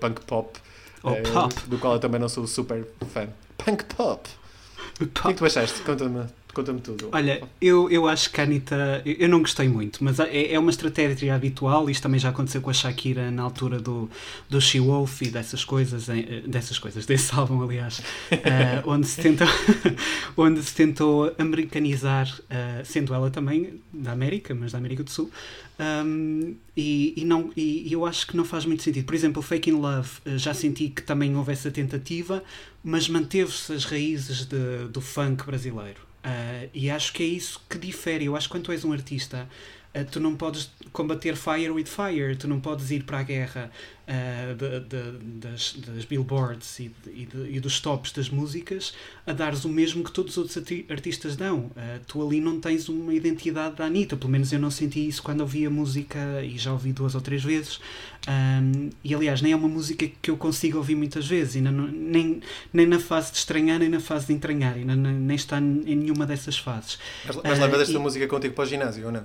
[0.00, 0.58] punk pop,
[1.02, 1.54] oh, pop.
[1.68, 3.28] do qual eu também não sou super fã.
[3.58, 4.28] Punk pop.
[4.98, 5.00] pop.
[5.00, 5.82] O que é que tu achaste?
[5.82, 6.24] Conta-me.
[6.56, 7.10] Conta-me tudo.
[7.12, 9.02] Olha, eu, eu acho que a Anitta.
[9.04, 11.90] Eu não gostei muito, mas é, é uma estratégia habitual.
[11.90, 14.08] Isto também já aconteceu com a Shakira na altura do,
[14.48, 19.20] do She Wolf e dessas coisas, eh, dessas coisas, desse álbum, aliás, uh, onde, se
[19.20, 19.46] tentou,
[20.34, 25.30] onde se tentou americanizar, uh, sendo ela também da América, mas da América do Sul.
[25.78, 29.04] Um, e, e, não, e, eu acho que não faz muito sentido.
[29.04, 32.42] Por exemplo, Fake in Love, já senti que também houve essa tentativa,
[32.82, 36.06] mas manteve-se as raízes de, do funk brasileiro.
[36.26, 38.24] Uh, e acho que é isso que difere.
[38.24, 39.48] Eu acho que quando tu és um artista,
[40.04, 43.70] tu não podes combater fire with fire, tu não podes ir para a guerra
[44.06, 48.94] uh, de, de, das, das, billboards e, de, e, dos tops das músicas
[49.26, 51.66] a dares o mesmo que todos os outros artistas dão.
[51.66, 55.22] Uh, tu ali não tens uma identidade da Anitta, pelo menos eu não senti isso
[55.22, 57.80] quando ouvi a música e já ouvi duas ou três vezes.
[58.28, 62.40] Um, e aliás, nem é uma música que eu consigo ouvir muitas vezes, não, nem,
[62.72, 66.26] nem na fase de estranhar, nem na fase de entranhar, nem, nem está em nenhuma
[66.26, 66.98] dessas fases.
[67.24, 67.98] Mas, mas uh, esta e...
[67.98, 69.24] música contigo para o ginásio ou não?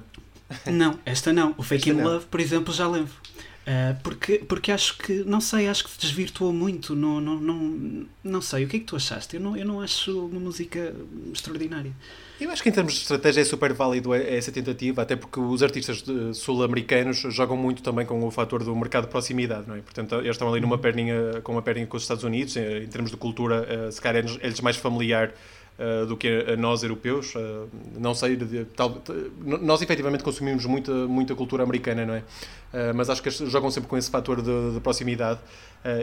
[0.65, 1.53] Não, esta não.
[1.57, 3.13] O Fake in Love, por exemplo, já levo.
[3.61, 6.95] Uh, porque, porque acho que, não sei, acho que se desvirtuou muito.
[6.95, 9.35] Não, não, não, não sei, o que é que tu achaste?
[9.35, 10.95] Eu não, eu não acho uma música
[11.31, 11.91] extraordinária.
[12.39, 15.61] Eu acho que em termos de estratégia é super válido essa tentativa, até porque os
[15.61, 19.81] artistas sul-americanos jogam muito também com o fator do mercado de proximidade, não é?
[19.81, 20.81] Portanto, eles estão ali numa uhum.
[20.81, 24.25] perninha, com uma perninha com os Estados Unidos, em termos de cultura, eh, se calhar
[24.41, 25.31] é-lhes mais familiar
[25.79, 27.33] Uh, do que a, nós europeus.
[27.33, 28.37] Uh, não sei,
[28.75, 29.01] tal,
[29.39, 32.19] nós efetivamente consumimos muita, muita cultura americana, não é?
[32.19, 35.39] Uh, mas acho que jogam sempre com esse fator de, de proximidade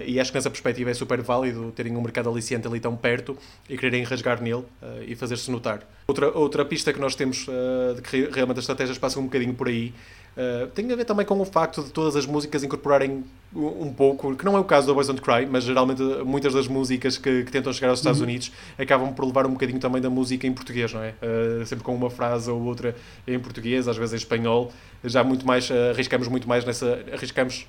[0.05, 3.39] e acho que nessa perspectiva é super válido terem um mercado aliciente ali tão perto
[3.69, 4.65] e quererem rasgar nele
[5.07, 5.89] e fazer-se notar.
[6.09, 7.47] Outra, outra pista que nós temos
[7.95, 9.95] de que realmente as estratégias passam um bocadinho por aí
[10.39, 14.37] Uh, tem a ver também com o facto de todas as músicas incorporarem um pouco,
[14.37, 17.43] que não é o caso do Boys Don't Cry, mas geralmente muitas das músicas que,
[17.43, 18.27] que tentam chegar aos Estados uhum.
[18.27, 21.15] Unidos acabam por levar um bocadinho também da música em português, não é?
[21.21, 22.95] Uh, sempre com uma frase ou outra
[23.27, 24.71] em português, às vezes em espanhol.
[25.03, 27.05] Já muito mais, uh, arriscamos muito mais nessa.
[27.13, 27.67] Arriscamos,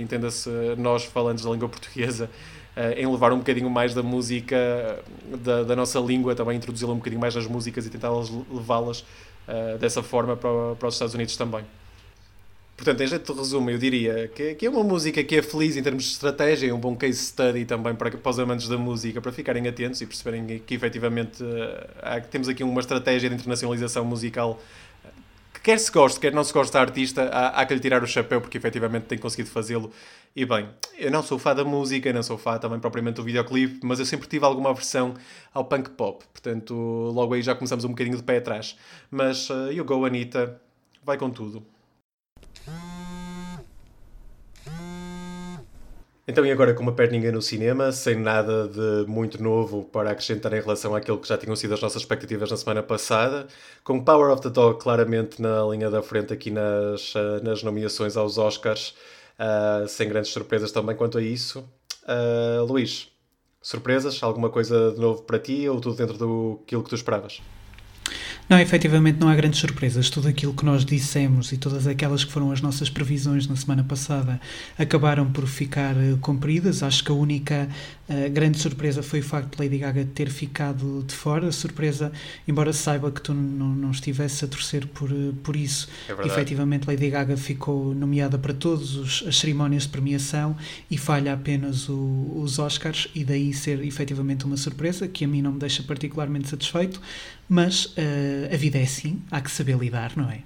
[0.00, 0.48] entenda-se,
[0.78, 2.30] nós falantes da língua portuguesa.
[2.96, 4.56] em levar um bocadinho mais da música
[5.44, 8.10] da, da nossa língua, também introduzi-la um bocadinho mais nas músicas e tentar
[8.50, 9.04] levá-las
[9.80, 11.64] dessa forma para, para os Estados Unidos também.
[12.76, 15.76] Portanto, em jeito de resumo, eu diria que, que, é uma música que é feliz
[15.76, 18.76] em termos de estratégia, é um bom case study também para, para os amantes da
[18.76, 21.46] música, para ficarem atentos e perceberem que, efetivamente uh,
[22.02, 24.60] há, temos aqui uma estratégia de internacionalização musical
[25.54, 28.02] que quer se goste, quer não se goste da artista, há, há que lhe tirar
[28.02, 29.90] o chapéu porque efetivamente tem conseguido fazê-lo.
[30.34, 33.80] E bem, eu não sou fã da música, não sou fã também propriamente do videoclipe,
[33.84, 35.14] mas eu sempre tive alguma aversão
[35.54, 38.76] ao punk pop, portanto logo aí já começamos um bocadinho de pé atrás.
[39.10, 40.60] Mas uh, you go Anitta,
[41.02, 41.64] vai com tudo.
[46.28, 50.52] Então, e agora com uma perninha no cinema, sem nada de muito novo para acrescentar
[50.54, 53.46] em relação àquilo que já tinham sido as nossas expectativas na semana passada,
[53.84, 58.16] com Power of the Dog claramente na linha da frente aqui nas, eh, nas nomeações
[58.16, 58.92] aos Oscars,
[59.38, 61.60] uh, sem grandes surpresas também quanto a isso.
[62.02, 63.08] Uh, Luís,
[63.62, 64.20] surpresas?
[64.20, 67.40] Alguma coisa de novo para ti ou tudo dentro do que tu esperavas?
[68.48, 70.08] Não, efetivamente não há grandes surpresas.
[70.08, 73.82] Tudo aquilo que nós dissemos e todas aquelas que foram as nossas previsões na semana
[73.82, 74.40] passada
[74.78, 76.80] acabaram por ficar uh, cumpridas.
[76.80, 77.68] Acho que a única
[78.08, 81.48] uh, grande surpresa foi o facto de Lady Gaga ter ficado de fora.
[81.48, 82.12] A surpresa,
[82.46, 86.86] embora saiba que tu não, não estivesse a torcer por, uh, por isso, é efetivamente
[86.86, 90.56] Lady Gaga ficou nomeada para todas as cerimónias de premiação
[90.88, 95.42] e falha apenas o, os Oscars, e daí ser efetivamente uma surpresa que a mim
[95.42, 97.00] não me deixa particularmente satisfeito.
[97.48, 100.40] Mas uh, a vida é assim, há que saber lidar, não é?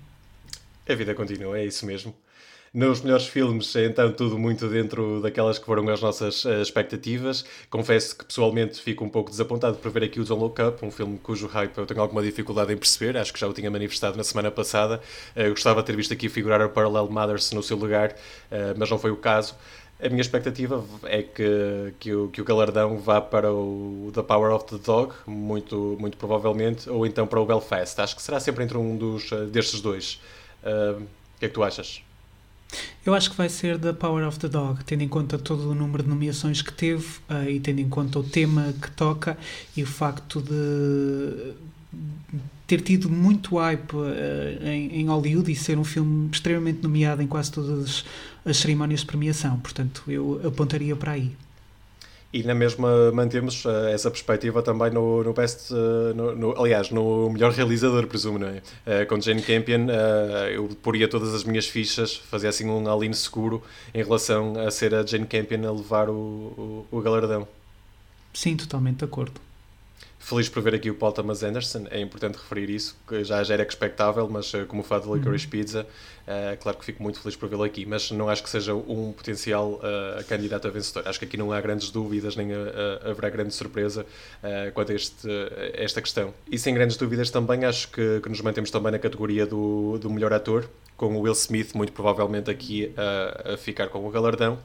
[0.89, 2.15] A vida continua, é isso mesmo.
[2.73, 7.45] Nos melhores filmes, é então tudo muito dentro daquelas que foram as nossas uh, expectativas.
[7.69, 10.91] Confesso que pessoalmente fico um pouco desapontado por ver aqui o Don't Look Up, um
[10.91, 14.17] filme cujo hype eu tenho alguma dificuldade em perceber, acho que já o tinha manifestado
[14.17, 15.01] na semana passada.
[15.35, 18.89] Uh, gostava de ter visto aqui figurar a Parallel Mothers no seu lugar, uh, mas
[18.89, 19.57] não foi o caso.
[20.03, 24.53] A minha expectativa é que, que, o, que o galardão vá para o The Power
[24.53, 28.01] of the Dog, muito, muito provavelmente, ou então para o Belfast.
[28.01, 30.21] Acho que será sempre entre um dos, eh, destes dois.
[30.63, 32.03] Uh, o que é que tu achas?
[33.05, 35.75] Eu acho que vai ser The Power of the Dog, tendo em conta todo o
[35.75, 39.37] número de nomeações que teve uh, e tendo em conta o tema que toca
[39.77, 41.53] e o facto de
[42.71, 47.27] ter tido muito hype uh, em, em, Hollywood e ser um filme extremamente nomeado em
[47.27, 48.05] quase todas
[48.45, 49.59] as cerimónias de premiação.
[49.59, 51.33] Portanto, eu apontaria para aí.
[52.33, 56.91] E na mesma mantemos uh, essa perspectiva também no, no Best, uh, no, no, aliás,
[56.91, 58.59] no melhor realizador, presumo, não é?
[59.03, 59.89] Uh, com Jane Campion,
[60.53, 63.61] eu poria todas as minhas fichas, fazia assim um alinho seguro
[63.93, 67.49] em relação a ser a Jane Campion a levar o, o, o galardão.
[68.33, 69.50] Sim, totalmente de acordo.
[70.23, 73.55] Feliz por ver aqui o Paul Thomas Anderson, é importante referir isso, que já, já
[73.55, 75.51] era expectável, mas uh, como fã de Licorice uhum.
[75.51, 78.75] Pizza, uh, claro que fico muito feliz por vê-lo aqui, mas não acho que seja
[78.75, 81.09] um potencial uh, candidato a vencedor.
[81.09, 82.51] Acho que aqui não há grandes dúvidas, nem
[83.03, 84.05] haverá grande surpresa
[84.75, 85.27] quanto a este,
[85.73, 86.35] esta questão.
[86.51, 90.11] E sem grandes dúvidas também, acho que, que, nos mantemos também na categoria do, do
[90.11, 94.59] melhor ator, com o Will Smith muito provavelmente aqui a ficar com o galardão.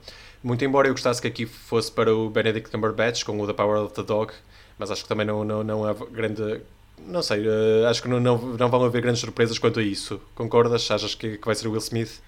[0.44, 3.82] Muito embora eu gostasse que aqui fosse para o Benedict Cumberbatch, com o The Power
[3.82, 4.34] of the Dog,
[4.78, 6.62] mas acho que também não, não, não há grande.
[7.08, 10.20] Não sei, uh, acho que não, não, não vão haver grandes surpresas quanto a isso.
[10.34, 10.90] Concordas?
[10.90, 12.22] Achas que, que vai ser o Will Smith?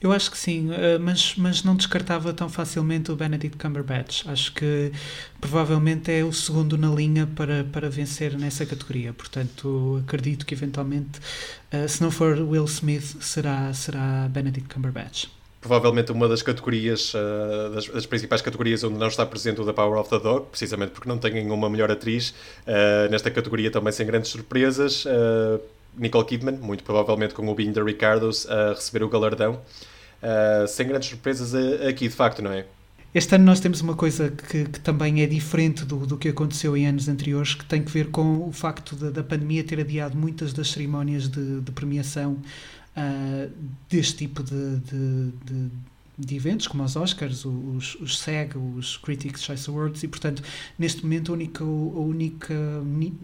[0.00, 4.26] Eu acho que sim, uh, mas, mas não descartava tão facilmente o Benedict Cumberbatch.
[4.26, 4.92] Acho que
[5.40, 9.12] provavelmente é o segundo na linha para, para vencer nessa categoria.
[9.12, 11.20] Portanto, acredito que eventualmente,
[11.72, 15.28] uh, se não for Will Smith, será, será Benedict Cumberbatch
[15.62, 19.72] provavelmente uma das categorias, uh, das, das, principais categorias onde não está presente o The
[19.72, 22.30] Power of the Dog, precisamente porque não tem uma melhor atriz.
[22.66, 25.04] Uh, nesta categoria também sem grandes surpresas.
[25.04, 25.60] Uh,
[25.96, 29.60] Nicole Kidman, muito provavelmente com o Being the Ricardos, a receber o galardão.
[30.66, 31.54] sem grandes surpresas
[31.86, 32.64] aqui, de facto, não é?
[33.14, 36.74] Este ano nós temos uma coisa que, que também é diferente do, do, que aconteceu
[36.74, 40.16] em anos anteriores, que tem que ver com o facto da, da pandemia ter adiado
[40.16, 42.38] muitas das cerimónias de, de premiação
[42.96, 43.52] uh,
[43.88, 45.70] deste tipo de, de, de
[46.18, 50.42] de eventos como os Oscars, os, os SEG, os Critics' Choice Awards, e portanto,
[50.78, 52.54] neste momento, a única, a única,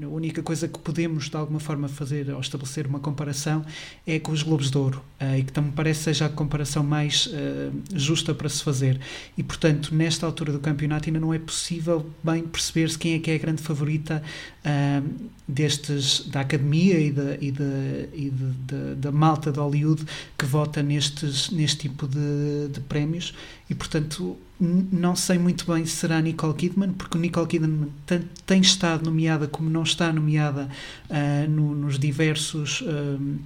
[0.02, 3.64] a única coisa que podemos de alguma forma fazer ou estabelecer uma comparação
[4.06, 7.26] é com os Globos de Ouro, uh, e que também parece seja a comparação mais
[7.26, 8.98] uh, justa para se fazer.
[9.36, 13.30] E portanto, nesta altura do campeonato, ainda não é possível bem perceber-se quem é que
[13.30, 14.22] é a grande favorita
[14.68, 17.64] uh, destes, da academia e da, e da,
[18.12, 20.04] e de, de, da malta de Hollywood
[20.36, 23.34] que vota nestes, neste tipo de, de prémios.
[23.70, 27.88] E portanto não sei muito bem se será Nicole Kidman porque Nicole Kidman
[28.44, 30.68] tem estado nomeada como não está nomeada
[31.08, 33.38] uh, no, nos diversos uh,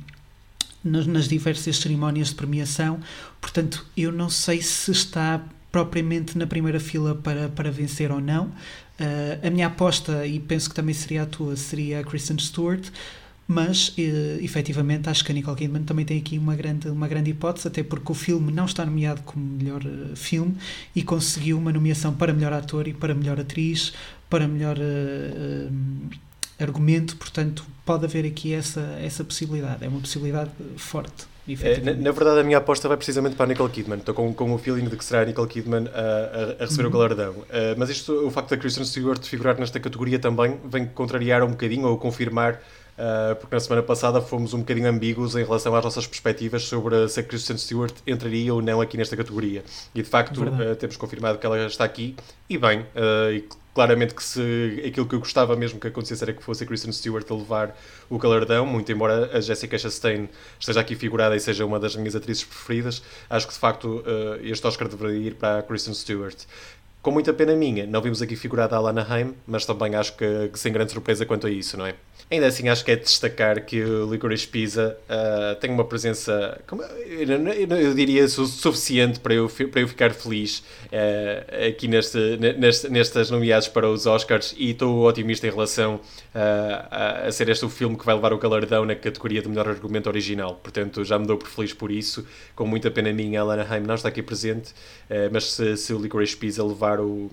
[0.82, 2.98] nas, nas diversas cerimónias de premiação.
[3.40, 5.40] Portanto eu não sei se está
[5.72, 8.44] propriamente na primeira fila para, para vencer ou não.
[9.00, 12.90] Uh, a minha aposta, e penso que também seria a tua, seria a Kristen Stewart,
[13.48, 17.30] mas uh, efetivamente acho que a Nicole Kidman também tem aqui uma grande, uma grande
[17.30, 20.56] hipótese, até porque o filme não está nomeado como melhor uh, filme
[20.94, 23.92] e conseguiu uma nomeação para melhor ator e para melhor atriz,
[24.28, 25.72] para melhor uh,
[26.60, 31.31] argumento, portanto pode haver aqui essa, essa possibilidade, é uma possibilidade forte.
[31.48, 33.98] É, na, na, verdade, a minha aposta vai precisamente para a Nicole Kidman.
[33.98, 36.84] Estou com, com o feeling de que será a Nicole Kidman a, a, a receber
[36.84, 36.88] uhum.
[36.88, 37.32] o galardão.
[37.32, 41.50] Uh, mas isto, o facto da Kristen Stewart figurar nesta categoria também vem contrariar um
[41.50, 42.60] bocadinho ou confirmar
[42.92, 47.08] Uh, porque na semana passada fomos um bocadinho ambíguos em relação às nossas perspectivas sobre
[47.08, 49.64] se a Kristen Stewart entraria ou não aqui nesta categoria.
[49.94, 52.14] E de facto uh, temos confirmado que ela está aqui,
[52.50, 56.34] e bem, uh, e claramente que se aquilo que eu gostava mesmo que acontecesse era
[56.34, 57.78] que fosse a Kristen Stewart a levar
[58.10, 60.28] o galardão, muito embora a Jessica Chastain
[60.60, 64.04] esteja aqui figurada e seja uma das minhas atrizes preferidas, acho que de facto
[64.42, 66.36] este Oscar deveria ir para a Kristen Stewart.
[67.02, 70.48] Com muita pena minha, não vimos aqui figurada a Alana Haim, mas também acho que,
[70.52, 71.96] que sem grande surpresa quanto a isso, não é?
[72.30, 76.58] Ainda assim, acho que é de destacar que o Licorice Pizza uh, tem uma presença,
[76.66, 81.88] como, eu, eu, eu, diria, su suficiente para eu, para eu ficar feliz uh, aqui
[81.88, 86.00] neste, neste, nestas nomeadas para os Oscars e estou otimista em relação uh,
[86.90, 89.68] a, a, ser este o filme que vai levar o galardão na categoria de melhor
[89.68, 90.54] argumento original.
[90.54, 92.26] Portanto, já me dou por feliz por isso.
[92.56, 94.72] Com muita pena minha, a Alana Haim não está aqui presente,
[95.30, 97.30] mas se, se o Licorice Pizza levar o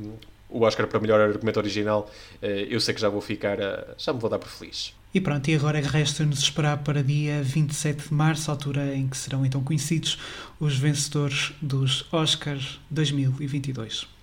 [0.50, 2.10] o Oscar para melhor argumento original,
[2.42, 3.58] eh, eu sei que já vou ficar,
[3.98, 4.96] já me vou dar por feliz.
[5.14, 9.46] E pronto, e agora resta-nos esperar para dia 27 de março, altura em que serão
[9.46, 10.20] então conhecidos
[10.60, 14.19] os vencedores dos Oscars 2022.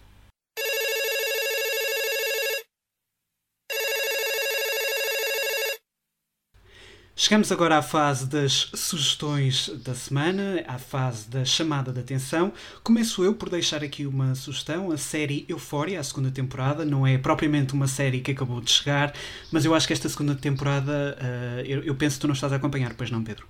[7.18, 12.52] Chegamos agora à fase das sugestões da semana, à fase da chamada de atenção.
[12.84, 16.84] Começo eu por deixar aqui uma sugestão, a série Euphoria, a segunda temporada.
[16.84, 19.14] Não é propriamente uma série que acabou de chegar,
[19.50, 22.52] mas eu acho que esta segunda temporada, uh, eu, eu, penso que tu não estás
[22.52, 23.46] a acompanhar, pois não, Pedro?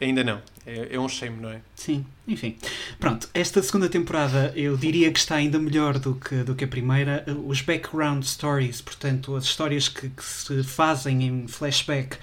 [0.00, 0.40] Ainda não.
[0.64, 1.60] É, é um shame, não é?
[1.74, 2.56] Sim, enfim.
[3.00, 6.68] Pronto, esta segunda temporada eu diria que está ainda melhor do que, do que a
[6.68, 7.24] primeira.
[7.46, 12.16] Os background stories, portanto, as histórias que, que se fazem em flashback,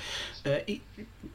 [0.46, 0.80] uh,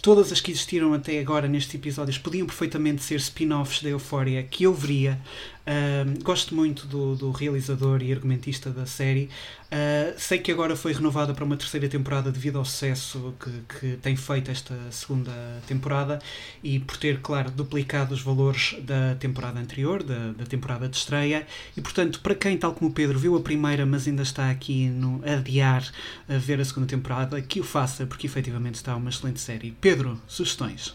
[0.01, 4.65] todas as que existiram até agora nestes episódios podiam perfeitamente ser spin-offs da Euphoria que
[4.65, 5.21] eu veria.
[5.61, 9.29] Uh, gosto muito do, do, realizador e argumentista da série.
[9.67, 13.97] Uh, sei que agora foi renovada para uma terceira temporada devido ao sucesso que, que
[13.99, 15.33] tem feito esta segunda
[15.67, 16.19] temporada
[16.63, 21.47] e por ter, claro, duplicado os valores da temporada anterior, da, da temporada de estreia.
[21.77, 24.89] E portanto, para quem, tal como o Pedro, viu a primeira, mas ainda está aqui
[24.89, 25.87] no adiar
[26.29, 29.77] a ver a segunda temporada, que o faça, porque efetivamente está uma excelente série.
[29.81, 30.95] Pedro, sugestões.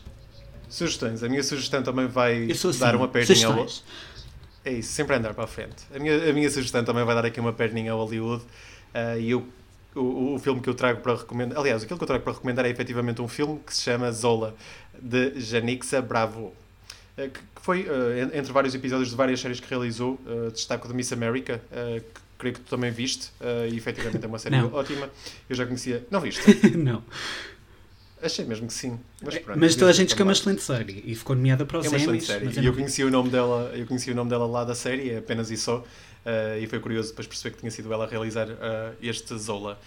[0.67, 1.23] Sugestões.
[1.23, 3.67] A minha sugestão também vai assim, dar uma perninha ao...
[4.65, 5.85] É isso, sempre andar para a frente.
[5.95, 8.43] A minha, a minha sugestão também vai dar aqui uma perninha ao Hollywood.
[8.43, 9.45] Uh, e eu,
[9.93, 11.59] o, o filme que eu trago para recomendar...
[11.59, 14.55] Aliás, aquilo que eu trago para recomendar é efetivamente um filme que se chama Zola,
[14.99, 16.51] de Janixa Bravo.
[17.15, 20.19] Uh, que foi, uh, entre vários episódios de várias séries que realizou,
[20.51, 23.31] destaco de Miss America, que creio que tu também viste,
[23.71, 25.09] e efetivamente é uma série ótima.
[25.49, 26.05] Eu já conhecia...
[26.11, 26.41] Não viste?
[26.77, 27.01] não.
[28.21, 28.99] Achei mesmo que sim.
[29.21, 31.79] Mas, pronto, mas toda a gente que é uma excelente série e ficou nomeada para
[31.79, 32.25] os é uma Emmys.
[32.25, 32.59] Série.
[32.59, 35.17] E eu conheci, o nome dela, eu conheci o nome dela lá da série, é
[35.17, 35.77] apenas isso só.
[35.79, 39.79] Uh, e foi curioso depois perceber que tinha sido ela a realizar uh, este Zola.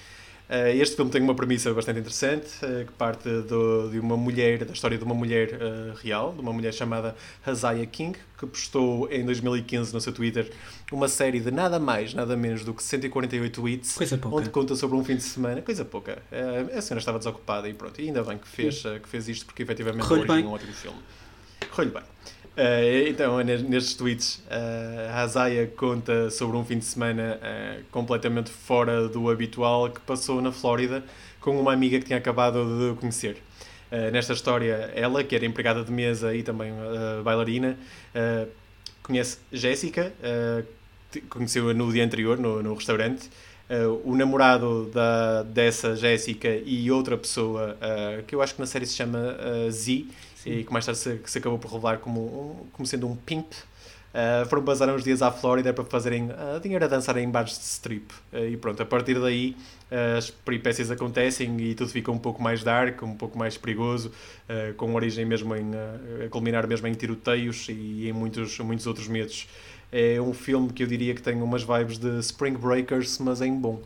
[0.48, 4.64] Uh, este filme tem uma premissa bastante interessante, uh, que parte do, de uma mulher,
[4.64, 9.12] da história de uma mulher uh, real, de uma mulher chamada Hazaya King, que postou
[9.12, 10.50] em 2015 no seu Twitter
[10.90, 15.04] uma série de nada mais, nada menos do que 148 tweets, onde conta sobre um
[15.04, 16.22] fim de semana, coisa pouca.
[16.32, 19.62] a senhora estava desocupada e pronto, e ainda bem que fez, que fez isto, porque
[19.62, 20.98] efetivamente é um ótimo filme.
[21.70, 22.02] Correu bem.
[22.58, 28.50] Uh, então, nestes tweets, uh, a Azaya conta sobre um fim de semana uh, completamente
[28.50, 31.04] fora do habitual que passou na Flórida
[31.40, 33.36] com uma amiga que tinha acabado de conhecer.
[34.12, 36.70] Nesta história, ela, que era empregada de mesa e também
[37.24, 37.78] bailarina,
[39.02, 40.12] conhece Jéssica,
[41.30, 43.30] conheceu-a no dia anterior no, no restaurante.
[44.04, 47.78] o namorado da, dessa Jéssica e outra pessoa,
[48.26, 49.34] que eu acho que na série se chama
[49.70, 50.04] Z.
[50.48, 53.52] e que mais tarde se, se acabou por revelar como, como sendo um pimp.
[54.08, 57.58] Uh, foram passar uns dias à Flórida para fazerem uh, dinheiro a dançar em bares
[57.58, 58.10] de strip.
[58.32, 59.54] Uh, e pronto, a partir daí
[60.18, 64.12] as peripécias acontecem e tudo fica um pouco mais dark, um pouco mais perigoso,
[64.76, 65.70] com origem mesmo em.
[66.26, 69.48] a culminar mesmo em tiroteios e em muitos, muitos outros medos.
[69.90, 73.54] É um filme que eu diria que tem umas vibes de Spring Breakers, mas em
[73.54, 73.80] bom.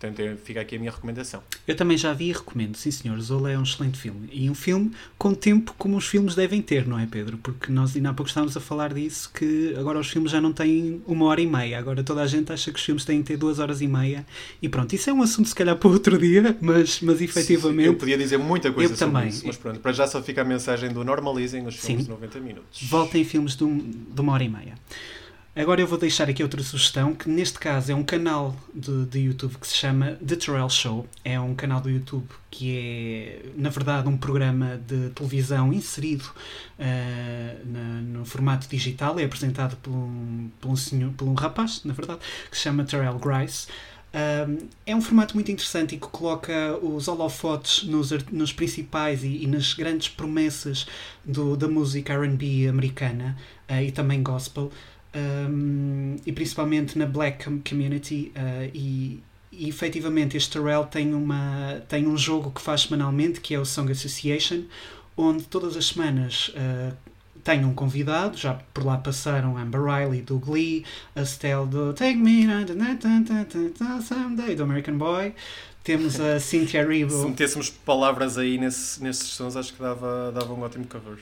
[0.00, 1.42] Portanto, fica aqui a minha recomendação.
[1.68, 3.20] Eu também já vi e recomendo, sim senhor.
[3.20, 4.30] Zola é um excelente filme.
[4.32, 7.36] E um filme com tempo como os filmes devem ter, não é, Pedro?
[7.36, 10.54] Porque nós ainda há pouco estávamos a falar disso, que agora os filmes já não
[10.54, 11.78] têm uma hora e meia.
[11.78, 14.24] Agora toda a gente acha que os filmes têm que ter duas horas e meia.
[14.62, 17.82] E pronto, isso é um assunto se calhar para outro dia, mas, mas efetivamente...
[17.82, 19.28] Sim, eu podia dizer muita coisa eu sobre também.
[19.28, 22.10] isso, mas pronto, para já só fica a mensagem do normalizem os filmes sim.
[22.10, 22.82] de 90 minutos.
[22.84, 24.74] Voltem filmes de, um, de uma hora e meia.
[25.60, 29.18] Agora eu vou deixar aqui outra sugestão, que neste caso é um canal de, de
[29.18, 31.06] YouTube que se chama The Terrell Show.
[31.22, 36.24] É um canal do YouTube que é, na verdade, um programa de televisão inserido
[36.78, 39.20] uh, na, no formato digital.
[39.20, 42.82] É apresentado por um, por, um senhor, por um rapaz, na verdade, que se chama
[42.82, 43.66] Terrell Grice.
[44.14, 49.44] Um, é um formato muito interessante e que coloca os holofotes nos, nos principais e,
[49.44, 50.86] e, nas grandes promessas
[51.22, 53.36] do, da música RB americana
[53.68, 54.72] uh, e também gospel,
[55.14, 58.32] um, e principalmente na black community.
[58.36, 63.54] Uh, e, e efetivamente este Terrell tem, uma, tem um jogo que faz semanalmente que
[63.54, 64.62] é o Song Association,
[65.16, 66.96] onde todas as semanas uh,
[67.42, 70.84] tem um convidado, já por lá passaram Amber Riley do Glee,
[71.14, 72.46] a Stell do Take Me
[74.02, 75.34] Someday do American Boy,
[75.82, 77.22] temos a Cynthia Erivo.
[77.22, 81.18] Se metêssemos palavras aí nesse, nesses sons, acho que dava, dava um ótimo cover.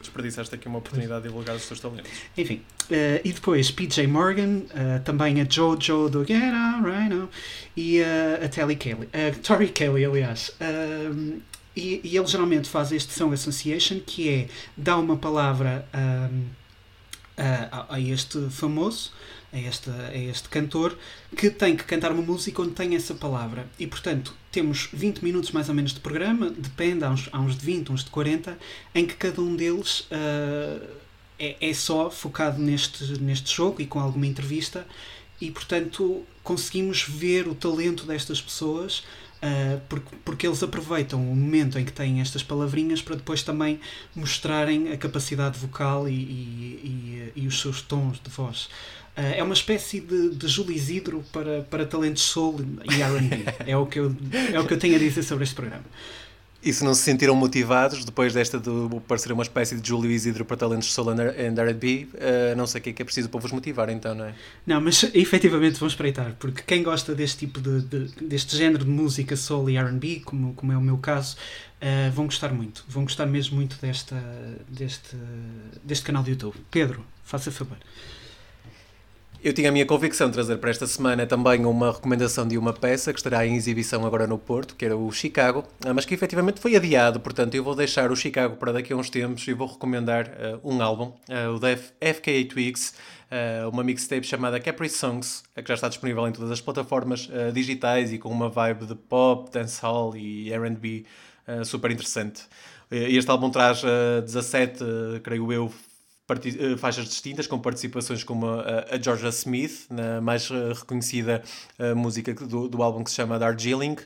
[0.00, 2.10] Desperdiçaste aqui uma oportunidade de divulgar os teus talentos.
[2.36, 7.28] Enfim, uh, e depois PJ Morgan, uh, também a Jojo do Get Out Right Now
[7.76, 10.52] e uh, a Telly Kelly, uh, Tori Kelly, aliás.
[11.76, 16.44] E, e, ele geralmente faz este Song Association, que é dá uma palavra um,
[17.36, 19.12] a, a, este famoso,
[19.52, 20.96] a este, a este cantor,
[21.36, 23.66] que tem que cantar uma música onde tem essa palavra.
[23.78, 27.56] E portanto, temos 20 minutos mais ou menos de programa, depende, há uns, há uns
[27.56, 28.58] de 20, uns de 40,
[28.94, 30.86] em que cada um deles uh,
[31.38, 34.86] é, é só focado neste, neste jogo e com alguma entrevista.
[35.40, 39.04] E portanto, conseguimos ver o talento destas pessoas
[39.42, 43.80] Uh, porque, porque eles aproveitam o momento em que têm estas palavrinhas para depois também
[44.14, 48.68] mostrarem a capacidade vocal e, e, e, e os seus tons de voz.
[49.16, 53.44] Uh, é uma espécie de, de Júlio Isidro para, para talentos soul e R&B.
[53.66, 54.14] é, o que eu,
[54.52, 55.84] é o que eu tenho a dizer sobre este programa.
[56.62, 58.70] E se não se sentiram motivados depois desta de
[59.08, 62.84] parecer uma espécie de Júlio Isidro para talentos solo and R&B, uh, não sei o
[62.84, 64.34] que é que é preciso para vos motivar então, não é?
[64.66, 68.90] Não, mas efetivamente vão espreitar, porque quem gosta deste tipo de, de deste género de
[68.90, 71.36] música solo e R&B, como, como é o meu caso,
[71.80, 74.22] uh, vão gostar muito, vão gostar mesmo muito desta,
[74.68, 75.16] deste,
[75.82, 76.56] deste canal de YouTube.
[76.70, 77.78] Pedro, faça favor.
[79.42, 82.74] Eu tinha a minha convicção de trazer para esta semana também uma recomendação de uma
[82.74, 86.12] peça que estará em exibição agora no Porto, que era o Chicago, ah, mas que
[86.12, 89.54] efetivamente foi adiado, portanto eu vou deixar o Chicago para daqui a uns tempos e
[89.54, 92.92] vou recomendar uh, um álbum, uh, o da FKA Twigs,
[93.30, 98.12] uh, uma mixtape chamada Capri Songs, que já está disponível em todas as plataformas digitais
[98.12, 101.06] e com uma vibe de pop, dancehall e R&B
[101.64, 102.42] super interessante.
[102.90, 103.82] Este álbum traz
[104.22, 104.84] 17,
[105.22, 105.72] creio eu,
[106.78, 111.42] faixas distintas, com participações como a, a Georgia Smith, na mais eh, reconhecida
[111.78, 113.96] uh, música do, do álbum que se chama Darjeeling,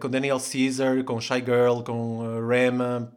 [0.00, 3.12] com Daniel Caesar, com Shy Girl, com Rema,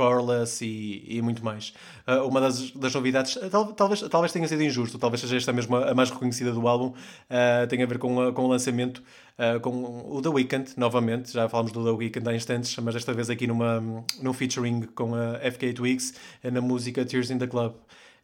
[0.00, 1.74] Corless e, e, muito mais.
[2.08, 5.76] Uh, uma das, das novidades, tal, talvez, talvez tenha sido injusto, talvez seja esta mesmo
[5.76, 9.02] a, mais reconhecida do álbum, uh, tem a ver com, com o lançamento
[9.38, 11.34] uh, com o The Weeknd, novamente.
[11.34, 15.14] Já falámos do The Weeknd há instantes, mas desta vez aqui numa, num featuring com
[15.14, 17.74] a FK Twigs na música Tears in the Club.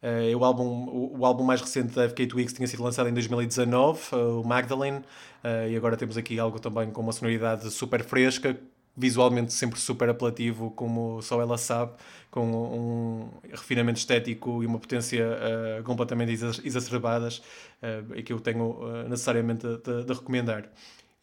[0.01, 3.13] Uh, o, álbum, o, o, álbum mais recente da FK Twigs tinha sido lançado em
[3.13, 8.03] 2019, uh, o Magdalene, uh, e agora temos aqui algo também com uma sonoridade super
[8.03, 8.55] fresca,
[8.97, 11.91] visualmente sempre super apelativo, como só ela sabe,
[12.31, 16.31] com um refinamento estético e uma potência uh, completamente
[16.63, 17.37] exacerbadas,
[17.81, 20.69] uh, e que eu tenho uh, necessariamente de, de, recomendar.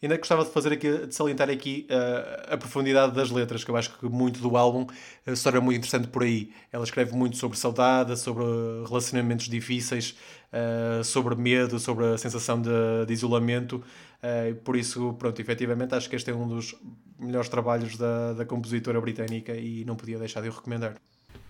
[0.01, 1.87] Ainda gostava de fazer aqui, de salientar aqui
[2.47, 4.85] a profundidade das letras, que eu acho que muito do álbum
[5.25, 6.51] uh, se muito interessante por aí.
[6.71, 8.43] Ela escreve muito sobre saudade, sobre
[8.87, 10.15] relacionamentos difíceis,
[11.03, 12.69] sobre medo, sobre a sensação de,
[13.07, 13.83] de isolamento.
[14.63, 16.75] Por isso, pronto, efetivamente acho que este é um dos
[17.19, 20.95] melhores trabalhos da, da compositora britânica e não podia deixar de o recomendar.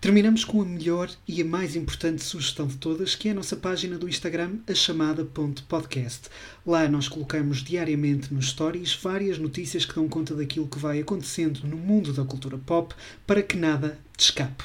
[0.00, 3.56] Terminamos com a melhor e a mais importante sugestão de todas, que é a nossa
[3.56, 6.28] página do Instagram, a chamada.podcast.
[6.66, 11.66] Lá nós colocamos diariamente nos stories várias notícias que dão conta daquilo que vai acontecendo
[11.66, 12.94] no mundo da cultura pop
[13.26, 14.64] para que nada te escape.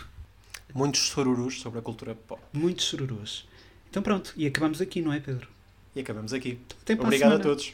[0.75, 2.41] Muitos sururus sobre a cultura pop.
[2.53, 3.47] Muitos sururus.
[3.89, 5.47] Então pronto, e acabamos aqui, não é, Pedro?
[5.95, 6.59] E acabamos aqui.
[6.99, 7.73] Obrigado a, a todos.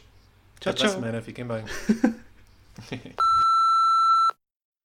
[0.60, 0.88] Tchau, Até tchau.
[0.88, 1.66] Até semana, fiquem bem.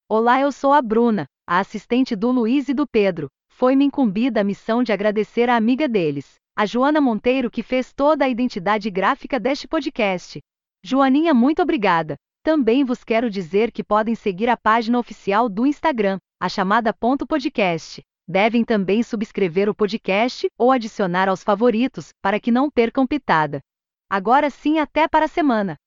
[0.09, 3.27] Olá, eu sou a Bruna, a assistente do Luiz e do Pedro.
[3.51, 8.25] Foi-me incumbida a missão de agradecer a amiga deles, a Joana Monteiro, que fez toda
[8.25, 10.39] a identidade gráfica deste podcast.
[10.83, 12.15] Joaninha, muito obrigada.
[12.43, 17.25] Também vos quero dizer que podem seguir a página oficial do Instagram, a chamada ponto
[17.25, 18.01] podcast.
[18.27, 23.59] Devem também subscrever o podcast ou adicionar aos favoritos para que não percam pitada.
[24.09, 25.77] Agora sim, até para a semana!